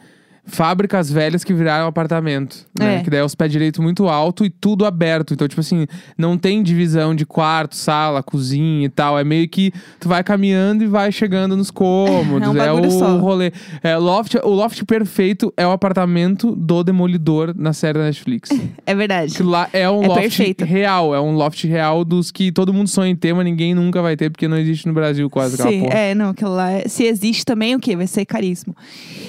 fábricas 0.46 1.10
velhas 1.10 1.42
que 1.42 1.54
viraram 1.54 1.86
apartamento. 1.86 2.66
Né? 2.78 2.96
É. 2.96 3.02
Que 3.02 3.10
daí 3.10 3.20
é 3.20 3.24
os 3.24 3.34
pés 3.34 3.50
direito 3.50 3.82
muito 3.82 4.08
alto 4.08 4.44
e 4.44 4.50
tudo 4.50 4.84
aberto. 4.84 5.32
Então, 5.34 5.48
tipo 5.48 5.60
assim, 5.60 5.86
não 6.18 6.36
tem 6.36 6.62
divisão 6.62 7.14
de 7.14 7.24
quarto, 7.24 7.74
sala, 7.76 8.22
cozinha 8.22 8.84
e 8.86 8.88
tal. 8.88 9.18
É 9.18 9.24
meio 9.24 9.48
que 9.48 9.72
tu 9.98 10.08
vai 10.08 10.22
caminhando 10.22 10.84
e 10.84 10.86
vai 10.86 11.10
chegando 11.10 11.56
nos 11.56 11.70
cômodos. 11.70 12.44
É 12.44 12.48
um 12.50 12.54
bagulho 12.54 12.88
o 12.88 12.90
só. 12.98 13.16
rolê. 13.16 13.52
É, 13.82 13.96
loft, 13.96 14.34
o 14.42 14.50
loft 14.50 14.84
perfeito 14.84 15.52
é 15.56 15.66
o 15.66 15.70
apartamento 15.70 16.54
do 16.54 16.84
Demolidor 16.84 17.54
na 17.56 17.72
série 17.72 17.98
da 17.98 18.04
Netflix. 18.04 18.50
É 18.86 18.94
verdade. 18.94 19.34
Que 19.34 19.42
lá 19.42 19.68
é 19.72 19.88
um 19.88 20.02
É 20.02 20.08
loft 20.08 20.20
perfeito. 20.20 20.64
real. 20.64 21.14
É 21.14 21.20
um 21.20 21.32
loft 21.34 21.64
real 21.64 22.04
dos 22.04 22.30
que 22.30 22.52
todo 22.52 22.72
mundo 22.72 22.88
sonha 22.88 23.10
em 23.10 23.16
ter, 23.16 23.32
mas 23.32 23.44
ninguém 23.44 23.74
nunca 23.74 24.02
vai 24.02 24.14
ter, 24.16 24.28
porque 24.30 24.46
não 24.46 24.58
existe 24.58 24.86
no 24.86 24.92
Brasil 24.92 25.28
quase 25.30 25.54
aquela 25.54 25.70
Sim, 25.70 25.80
porra. 25.80 25.94
é, 25.94 26.14
não, 26.14 26.30
aquilo 26.30 26.54
lá, 26.54 26.70
é- 26.70 26.86
se 26.86 27.04
existe 27.04 27.44
também, 27.46 27.74
o 27.74 27.80
quê? 27.80 27.96
Vai 27.96 28.06
ser 28.06 28.26
caríssimo. 28.26 28.76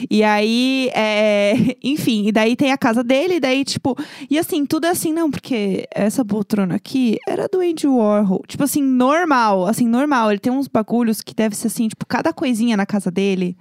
E 0.09 0.23
aí, 0.23 0.89
é, 0.93 1.04
enfim, 1.83 2.27
e 2.27 2.31
daí 2.31 2.55
tem 2.55 2.71
a 2.71 2.77
casa 2.77 3.03
dele, 3.03 3.35
e 3.35 3.39
daí, 3.39 3.63
tipo, 3.63 3.95
e 4.29 4.37
assim, 4.37 4.65
tudo 4.65 4.85
é 4.85 4.89
assim, 4.89 5.13
não, 5.13 5.29
porque 5.29 5.87
essa 5.93 6.23
poltrona 6.23 6.75
aqui 6.75 7.17
era 7.27 7.47
do 7.47 7.59
Andy 7.59 7.87
Warhol. 7.87 8.43
Tipo 8.47 8.63
assim, 8.63 8.81
normal, 8.83 9.67
assim, 9.67 9.87
normal. 9.87 10.31
Ele 10.31 10.39
tem 10.39 10.51
uns 10.51 10.67
bagulhos 10.67 11.21
que 11.21 11.33
deve 11.33 11.55
ser 11.55 11.67
assim, 11.67 11.87
tipo, 11.87 12.05
cada 12.05 12.33
coisinha 12.33 12.75
na 12.77 12.85
casa 12.85 13.11
dele 13.11 13.57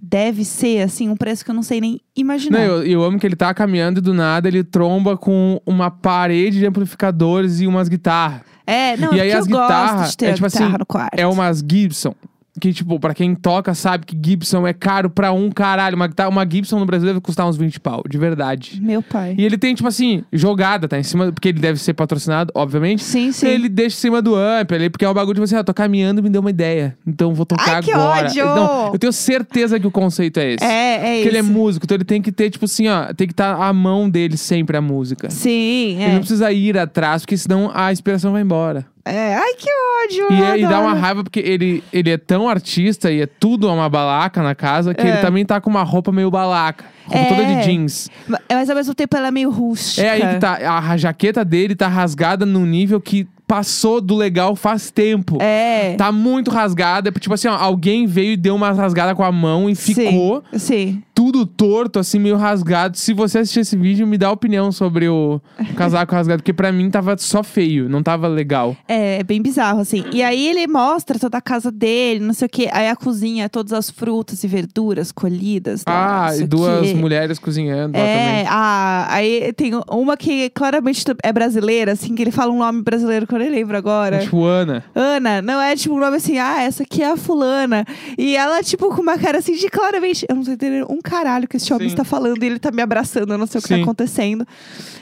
deve 0.00 0.44
ser, 0.44 0.82
assim, 0.82 1.08
um 1.08 1.16
preço 1.16 1.44
que 1.44 1.50
eu 1.50 1.54
não 1.54 1.62
sei 1.62 1.80
nem 1.80 2.00
imaginar. 2.14 2.58
Não, 2.58 2.64
eu, 2.64 2.86
eu 2.86 3.02
amo 3.02 3.18
que 3.18 3.26
ele 3.26 3.36
tá 3.36 3.52
caminhando 3.54 3.98
e 3.98 4.02
do 4.02 4.14
nada 4.14 4.46
ele 4.46 4.62
tromba 4.62 5.16
com 5.16 5.60
uma 5.66 5.90
parede 5.90 6.58
de 6.58 6.66
amplificadores 6.66 7.60
e 7.60 7.66
umas 7.66 7.88
guitarras. 7.88 8.42
É, 8.66 8.96
não, 8.96 9.14
E 9.14 9.20
é 9.20 9.22
aí 9.22 9.32
as 9.32 9.46
eu 9.46 9.52
gosto 9.52 9.68
guitarras, 9.68 10.10
de 10.10 10.16
ter 10.16 10.26
é 10.26 10.32
tipo 10.34 10.46
guitarra 10.46 10.66
assim, 10.66 10.78
no 10.78 10.86
quarto. 10.86 11.18
É 11.18 11.26
umas 11.26 11.58
Gibson. 11.58 12.14
Que, 12.60 12.72
tipo, 12.72 12.98
pra 12.98 13.12
quem 13.12 13.34
toca 13.34 13.74
sabe 13.74 14.06
que 14.06 14.16
Gibson 14.20 14.66
é 14.66 14.72
caro 14.72 15.10
pra 15.10 15.30
um 15.32 15.50
caralho. 15.50 15.94
Uma, 15.96 16.06
guitarra- 16.06 16.30
uma 16.30 16.48
Gibson 16.48 16.78
no 16.78 16.86
Brasil 16.86 17.06
deve 17.06 17.20
custar 17.20 17.46
uns 17.46 17.56
20 17.56 17.78
pau, 17.80 18.02
de 18.08 18.16
verdade. 18.16 18.80
Meu 18.82 19.02
pai. 19.02 19.34
E 19.36 19.44
ele 19.44 19.58
tem, 19.58 19.74
tipo 19.74 19.86
assim, 19.86 20.24
jogada, 20.32 20.88
tá 20.88 20.98
em 20.98 21.02
cima, 21.02 21.30
porque 21.32 21.48
ele 21.50 21.60
deve 21.60 21.78
ser 21.78 21.92
patrocinado, 21.92 22.50
obviamente. 22.54 23.02
Sim, 23.04 23.30
sim. 23.32 23.46
Ele 23.46 23.68
deixa 23.68 23.96
em 23.96 24.00
cima 24.00 24.22
do 24.22 24.34
amp 24.34 24.72
ali, 24.72 24.88
porque 24.88 25.04
é 25.04 25.08
um 25.10 25.12
bagulho 25.14 25.34
tipo 25.34 25.44
assim, 25.44 25.56
ah, 25.56 25.62
tô 25.64 25.74
caminhando 25.74 26.20
e 26.20 26.22
me 26.22 26.30
deu 26.30 26.40
uma 26.40 26.48
ideia. 26.50 26.96
Então 27.06 27.34
vou 27.34 27.44
tocar 27.44 27.76
Ai, 27.76 27.82
que 27.82 27.92
agora. 27.92 28.26
ódio! 28.26 28.44
Não, 28.46 28.92
eu 28.94 28.98
tenho 28.98 29.12
certeza 29.12 29.78
que 29.78 29.86
o 29.86 29.90
conceito 29.90 30.38
é 30.40 30.52
esse. 30.54 30.64
É, 30.64 30.94
é 30.94 30.98
Porque 30.98 31.18
isso. 31.20 31.28
ele 31.28 31.38
é 31.38 31.42
músico, 31.42 31.84
então 31.84 31.94
ele 31.96 32.04
tem 32.04 32.22
que 32.22 32.32
ter, 32.32 32.48
tipo 32.48 32.64
assim, 32.64 32.88
ó, 32.88 33.12
tem 33.12 33.26
que 33.26 33.32
estar 33.34 33.54
à 33.60 33.72
mão 33.72 34.08
dele 34.08 34.36
sempre 34.38 34.76
a 34.76 34.80
música. 34.80 35.28
Sim, 35.28 35.96
Ele 35.96 36.02
é. 36.04 36.12
não 36.12 36.20
precisa 36.20 36.50
ir 36.52 36.78
atrás, 36.78 37.22
porque 37.22 37.36
senão 37.36 37.70
a 37.74 37.92
inspiração 37.92 38.32
vai 38.32 38.40
embora. 38.42 38.86
É, 39.06 39.34
ai, 39.34 39.54
que 39.54 39.68
ódio. 40.04 40.26
E, 40.36 40.42
é- 40.42 40.58
e 40.58 40.66
dá 40.66 40.80
uma 40.80 40.92
raiva 40.94 41.22
porque 41.22 41.38
ele, 41.40 41.82
ele 41.92 42.10
é 42.10 42.18
tão 42.18 42.48
artista 42.48 43.10
e 43.12 43.20
é 43.22 43.26
tudo 43.26 43.72
uma 43.72 43.88
balaca 43.88 44.42
na 44.42 44.54
casa 44.54 44.92
que 44.92 45.00
É. 45.06 45.08
ele 45.08 45.18
também 45.18 45.46
tá 45.46 45.60
com 45.60 45.70
uma 45.70 45.84
roupa 45.84 46.10
meio 46.10 46.30
balaca. 46.30 46.84
Roupa 47.06 47.18
É. 47.18 47.24
toda 47.28 47.44
de 47.44 47.62
jeans. 47.62 48.10
Ma- 48.26 48.40
Mas 48.50 48.68
ao 48.68 48.74
mesmo 48.74 48.94
tempo 48.94 49.16
ela 49.16 49.28
é 49.28 49.30
meio 49.30 49.48
rústica. 49.50 50.04
É 50.04 50.10
aí 50.10 50.20
que 50.34 50.40
tá. 50.40 50.58
A 50.88 50.96
jaqueta 50.96 51.44
dele 51.44 51.76
tá 51.76 51.86
rasgada 51.86 52.44
num 52.44 52.66
nível 52.66 53.00
que 53.00 53.28
passou 53.46 54.00
do 54.00 54.16
legal 54.16 54.56
faz 54.56 54.90
tempo. 54.90 55.38
É. 55.40 55.94
Tá 55.94 56.10
muito 56.10 56.50
rasgada. 56.50 57.12
Tipo 57.12 57.32
assim, 57.34 57.46
ó, 57.46 57.54
alguém 57.54 58.04
veio 58.04 58.32
e 58.32 58.36
deu 58.36 58.56
uma 58.56 58.72
rasgada 58.72 59.14
com 59.14 59.22
a 59.22 59.30
mão 59.30 59.70
e 59.70 59.76
ficou 59.76 60.42
Sim, 60.52 60.58
sim. 60.58 61.02
Tudo 61.16 61.46
torto, 61.46 61.98
assim, 61.98 62.18
meio 62.18 62.36
rasgado. 62.36 62.98
Se 62.98 63.14
você 63.14 63.38
assistir 63.38 63.60
esse 63.60 63.74
vídeo, 63.74 64.06
me 64.06 64.18
dá 64.18 64.30
opinião 64.30 64.70
sobre 64.70 65.08
o 65.08 65.40
casaco 65.74 66.14
rasgado. 66.14 66.42
Porque 66.42 66.52
pra 66.52 66.70
mim 66.70 66.90
tava 66.90 67.16
só 67.16 67.42
feio, 67.42 67.88
não 67.88 68.02
tava 68.02 68.28
legal. 68.28 68.76
É, 68.86 69.20
é 69.20 69.22
bem 69.24 69.40
bizarro, 69.40 69.80
assim. 69.80 70.04
E 70.12 70.22
aí 70.22 70.46
ele 70.46 70.66
mostra 70.66 71.18
toda 71.18 71.38
a 71.38 71.40
casa 71.40 71.72
dele, 71.72 72.20
não 72.20 72.34
sei 72.34 72.44
o 72.44 72.48
quê. 72.50 72.68
Aí 72.70 72.86
a 72.90 72.94
cozinha, 72.94 73.48
todas 73.48 73.72
as 73.72 73.88
frutas 73.88 74.44
e 74.44 74.46
verduras 74.46 75.10
colhidas. 75.10 75.82
lá, 75.88 76.26
Ah, 76.26 76.32
sei 76.32 76.44
e 76.44 76.46
duas 76.46 76.92
mulheres 76.92 77.38
cozinhando 77.38 77.96
É, 77.96 78.00
também. 78.00 78.46
ah, 78.50 79.06
aí 79.08 79.52
tem 79.54 79.72
uma 79.90 80.18
que 80.18 80.50
claramente 80.50 81.02
é 81.22 81.32
brasileira, 81.32 81.92
assim, 81.92 82.14
que 82.14 82.22
ele 82.22 82.30
fala 82.30 82.52
um 82.52 82.58
nome 82.58 82.82
brasileiro 82.82 83.26
que 83.26 83.34
eu 83.34 83.38
nem 83.38 83.48
lembro 83.48 83.74
agora. 83.74 84.18
Tipo, 84.18 84.44
Ana. 84.44 84.84
Ana, 84.94 85.40
não 85.40 85.58
é 85.62 85.74
tipo 85.74 85.94
um 85.94 85.98
nome 85.98 86.18
assim, 86.18 86.36
ah, 86.36 86.60
essa 86.62 86.82
aqui 86.82 87.02
é 87.02 87.10
a 87.10 87.16
fulana. 87.16 87.86
E 88.18 88.36
ela, 88.36 88.62
tipo, 88.62 88.94
com 88.94 89.00
uma 89.00 89.16
cara 89.16 89.38
assim 89.38 89.54
de 89.56 89.70
claramente. 89.70 90.26
Eu 90.28 90.36
não 90.36 90.42
tô 90.44 90.50
entendendo 90.50 90.86
um 90.90 91.00
caralho 91.08 91.46
que 91.46 91.56
esse 91.56 91.72
homem 91.72 91.88
Sim. 91.88 91.94
está 91.94 92.04
falando 92.04 92.42
e 92.42 92.46
ele 92.46 92.58
tá 92.58 92.70
me 92.72 92.82
abraçando, 92.82 93.32
eu 93.32 93.38
não 93.38 93.46
sei 93.46 93.60
o 93.60 93.62
que 93.62 93.68
Sim. 93.68 93.76
tá 93.76 93.82
acontecendo. 93.82 94.46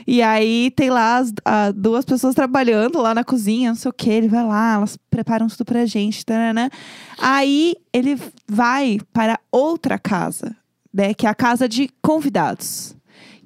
E 0.06 0.20
aí 0.22 0.70
tem 0.76 0.90
lá 0.90 1.16
as 1.16 1.32
a- 1.44 1.70
duas 1.72 2.04
pessoas 2.04 2.34
trabalhando 2.34 3.00
lá 3.00 3.14
na 3.14 3.24
cozinha, 3.24 3.70
não 3.70 3.76
sei 3.76 3.88
o 3.90 3.92
que, 3.94 4.10
ele 4.10 4.28
vai 4.28 4.44
lá, 4.44 4.74
elas 4.74 4.98
preparam 5.10 5.46
tudo 5.48 5.64
pra 5.64 5.86
gente, 5.86 6.24
taranã. 6.26 6.68
Aí 7.18 7.74
ele 7.92 8.20
vai 8.46 8.98
para 9.12 9.40
outra 9.50 9.98
casa, 9.98 10.54
né? 10.92 11.14
Que 11.14 11.26
é 11.26 11.30
a 11.30 11.34
casa 11.34 11.66
de 11.68 11.88
convidados. 12.02 12.93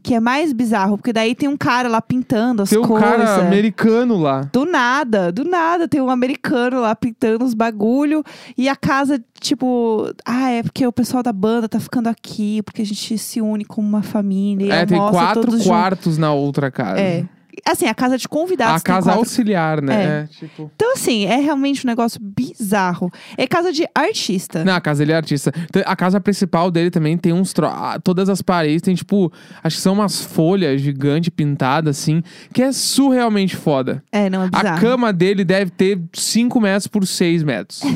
Que 0.09 0.15
é 0.15 0.21
mais 0.21 0.55
bizarro, 0.55 0.97
porque 0.97 1.13
daí 1.13 1.35
tem 1.35 1.51
um 1.51 1.57
cara 1.57 1.87
lá 1.87 2.01
pintando 2.01 2.63
as 2.63 2.71
Tem 2.71 2.79
um 2.79 2.83
coisas. 2.83 3.07
cara 3.11 3.47
americano 3.47 4.17
lá. 4.17 4.49
Do 4.51 4.65
nada, 4.65 5.31
do 5.31 5.45
nada, 5.45 5.87
tem 5.87 6.01
um 6.01 6.09
americano 6.09 6.81
lá 6.81 6.97
pintando 6.97 7.45
os 7.45 7.53
bagulho 7.53 8.25
e 8.57 8.71
a 8.71 8.75
casa, 8.75 9.23
tipo, 9.39 10.11
ah, 10.25 10.51
é 10.51 10.63
porque 10.63 10.87
o 10.87 10.91
pessoal 10.93 11.23
da 11.23 11.31
banda 11.31 11.69
tá 11.69 11.79
ficando 11.79 12.09
aqui, 12.09 12.63
porque 12.63 12.81
a 12.81 12.87
gente 12.87 13.19
se 13.19 13.43
une 13.43 13.67
como 13.67 13.87
uma 13.87 14.03
família. 14.03 14.65
e 14.65 14.71
É, 14.71 14.87
tem 14.87 14.97
quatro 14.99 15.63
quartos 15.63 16.17
na 16.17 16.33
outra 16.33 16.71
casa. 16.71 16.97
juntos. 16.99 17.03
É. 17.35 17.38
Assim, 17.67 17.87
a 17.87 17.95
casa 17.95 18.17
de 18.19 18.29
convidados. 18.29 18.81
A 18.81 18.85
casa 18.85 19.07
quatro. 19.07 19.21
auxiliar, 19.21 19.83
né? 19.83 20.05
É. 20.05 20.09
É, 20.09 20.27
tipo. 20.27 20.71
Então, 20.75 20.93
assim, 20.93 21.25
é 21.27 21.37
realmente 21.37 21.87
um 21.87 21.89
negócio 21.89 22.21
bizarro. 22.21 23.11
É 23.37 23.47
casa 23.47 23.73
de 23.73 23.87
artista. 23.95 24.65
Não, 24.65 24.75
a 24.75 24.81
casa 24.81 25.03
ele 25.03 25.13
é 25.13 25.17
artista. 25.17 25.53
A 25.85 25.97
casa 25.97 26.21
principal 26.21 26.71
dele 26.71 26.91
também 26.91 27.17
tem 27.17 27.33
uns. 27.33 27.53
Tro... 27.53 27.69
Todas 28.03 28.29
as 28.29 28.43
paredes 28.43 28.83
tem, 28.83 28.95
tipo. 28.95 29.33
Acho 29.63 29.77
que 29.77 29.83
são 29.83 29.95
umas 29.95 30.21
folhas 30.21 30.81
gigantes 30.81 31.31
pintadas, 31.31 31.99
assim. 31.99 32.23
Que 32.53 32.63
é 32.63 32.73
surrealmente 32.73 33.57
foda. 33.57 34.03
É, 34.11 34.29
não, 34.29 34.43
é 34.43 34.49
bizarro. 34.49 34.77
A 34.77 34.81
cama 34.81 35.13
dele 35.13 35.45
deve 35.45 35.71
ter 35.71 36.01
5 36.13 36.61
metros 36.61 36.87
por 36.87 37.07
6 37.07 37.43
metros. 37.43 37.83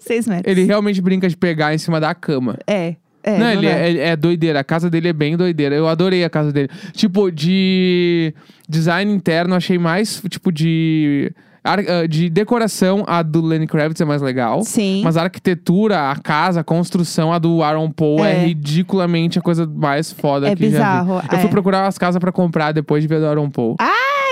Seis 0.00 0.26
metros. 0.26 0.50
ele 0.50 0.64
realmente 0.64 1.00
brinca 1.00 1.28
de 1.28 1.36
pegar 1.36 1.74
em 1.74 1.78
cima 1.78 2.00
da 2.00 2.14
cama. 2.14 2.58
É. 2.66 2.96
É, 3.24 3.38
não, 3.38 3.46
não 3.46 3.52
ele 3.52 3.66
dá. 3.68 3.72
é, 3.78 3.96
é 4.10 4.16
doideira. 4.16 4.60
A 4.60 4.64
casa 4.64 4.90
dele 4.90 5.08
é 5.08 5.12
bem 5.12 5.36
doideira. 5.36 5.74
Eu 5.74 5.88
adorei 5.88 6.22
a 6.24 6.30
casa 6.30 6.52
dele. 6.52 6.68
Tipo, 6.92 7.30
de 7.32 8.34
design 8.68 9.10
interno, 9.12 9.54
achei 9.54 9.78
mais, 9.78 10.22
tipo, 10.28 10.52
de. 10.52 11.32
ah, 11.64 11.76
De 12.06 12.28
decoração, 12.28 13.02
a 13.06 13.22
do 13.22 13.40
Lenny 13.40 13.66
Kravitz 13.66 14.00
é 14.00 14.04
mais 14.04 14.20
legal. 14.20 14.62
Sim. 14.62 15.00
Mas 15.02 15.16
a 15.16 15.22
arquitetura, 15.22 16.10
a 16.10 16.16
casa, 16.16 16.60
a 16.60 16.64
construção, 16.64 17.32
a 17.32 17.38
do 17.38 17.62
Aaron 17.62 17.90
Paul 17.90 18.22
é, 18.24 18.32
É. 18.32 18.44
ridiculamente 18.46 19.38
a 19.38 19.42
coisa 19.42 19.66
mais 19.66 20.12
foda 20.12 20.48
É 20.50 20.54
que 20.54 20.64
já 20.64 20.68
bizarro, 20.70 21.20
vi. 21.20 21.28
Eu 21.32 21.38
fui 21.38 21.48
é. 21.48 21.50
procurar 21.50 21.86
as 21.86 21.96
casas 21.96 22.20
pra 22.20 22.30
comprar 22.30 22.72
depois 22.72 23.02
de 23.02 23.08
ver 23.08 23.20
do 23.20 23.26
Aaron 23.26 23.48
Paul. 23.50 23.76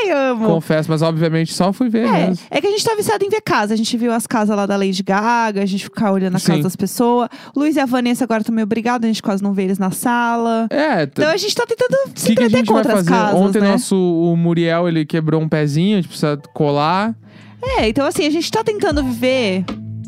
Ai, 0.05 0.11
amo. 0.31 0.47
Confesso, 0.47 0.91
mas 0.91 1.03
obviamente 1.03 1.53
só 1.53 1.73
fui 1.73 1.89
ver 1.89 2.07
É, 2.07 2.27
mesmo. 2.29 2.45
é 2.51 2.61
que 2.61 2.67
a 2.67 2.71
gente 2.71 2.85
tá 2.85 2.95
viciado 2.95 3.25
em 3.25 3.29
ver 3.29 3.41
casa. 3.41 3.75
A 3.75 3.77
gente 3.77 3.97
viu 3.97 4.13
as 4.13 4.27
casas 4.27 4.57
lá 4.57 4.67
da 4.67 4.77
Lady 4.77 5.03
Gaga, 5.03 5.63
a 5.63 5.67
gente 5.67 5.85
ficar 5.85 6.13
olhando 6.13 6.37
a 6.37 6.39
Sim. 6.39 6.47
casa 6.53 6.63
das 6.65 6.77
pessoas. 6.77 7.29
Luiz 7.55 7.77
e 7.77 7.81
a 7.81 7.87
Vanessa 7.87 8.25
agora 8.25 8.41
estão 8.41 8.55
meio 8.55 8.67
brigados, 8.67 9.05
a 9.05 9.09
gente 9.09 9.23
quase 9.23 9.43
não 9.43 9.53
vê 9.53 9.65
eles 9.65 9.79
na 9.79 9.91
sala. 9.91 10.67
É, 10.71 11.03
Então 11.05 11.29
a 11.29 11.37
gente 11.37 11.55
tá 11.55 11.65
tentando 11.67 11.97
se 12.15 12.29
que, 12.29 12.35
que 12.37 12.43
entreter 12.45 12.65
vai 12.67 12.77
outras 12.79 12.95
fazer? 12.97 13.11
casas, 13.11 13.41
Ontem 13.41 13.61
né? 13.61 13.71
nosso 13.73 13.97
o 13.97 14.37
Muriel, 14.37 14.89
ele 14.89 15.05
quebrou 15.05 15.41
um 15.41 15.49
pezinho, 15.49 15.95
a 15.99 16.01
gente 16.01 16.09
precisa 16.09 16.37
colar. 16.55 17.15
É, 17.79 17.89
então 17.89 18.05
assim, 18.07 18.27
a 18.27 18.31
gente 18.31 18.51
tá 18.51 18.65
tentando 18.65 19.03
viver 19.05 19.65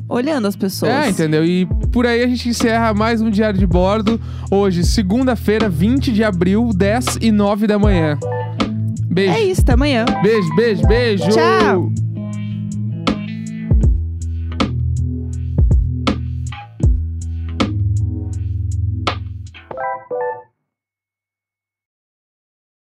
olhando 0.09 0.47
as 0.47 0.57
pessoas. 0.57 0.91
É, 0.93 1.09
entendeu? 1.09 1.45
E 1.45 1.67
por 1.93 2.07
aí 2.07 2.23
a 2.23 2.27
gente 2.27 2.49
encerra 2.49 2.93
mais 2.93 3.23
um 3.23 3.31
Diário 3.31 3.59
de 3.59 3.67
Bordo. 3.67 4.21
Hoje, 4.51 4.85
segunda-feira, 4.85 5.69
20 5.69 6.13
de 6.13 6.23
abril, 6.23 6.71
10 6.75 7.19
e 7.23 7.31
9 7.33 7.67
da 7.67 7.79
manhã. 7.79 8.19
Beijo. 9.15 9.33
É 9.33 9.41
isso, 9.43 9.61
até 9.61 9.73
amanhã. 9.75 10.05
Beijo, 10.23 10.55
beijo, 10.57 10.87
beijo. 10.89 11.29
Tchau. 11.31 12.04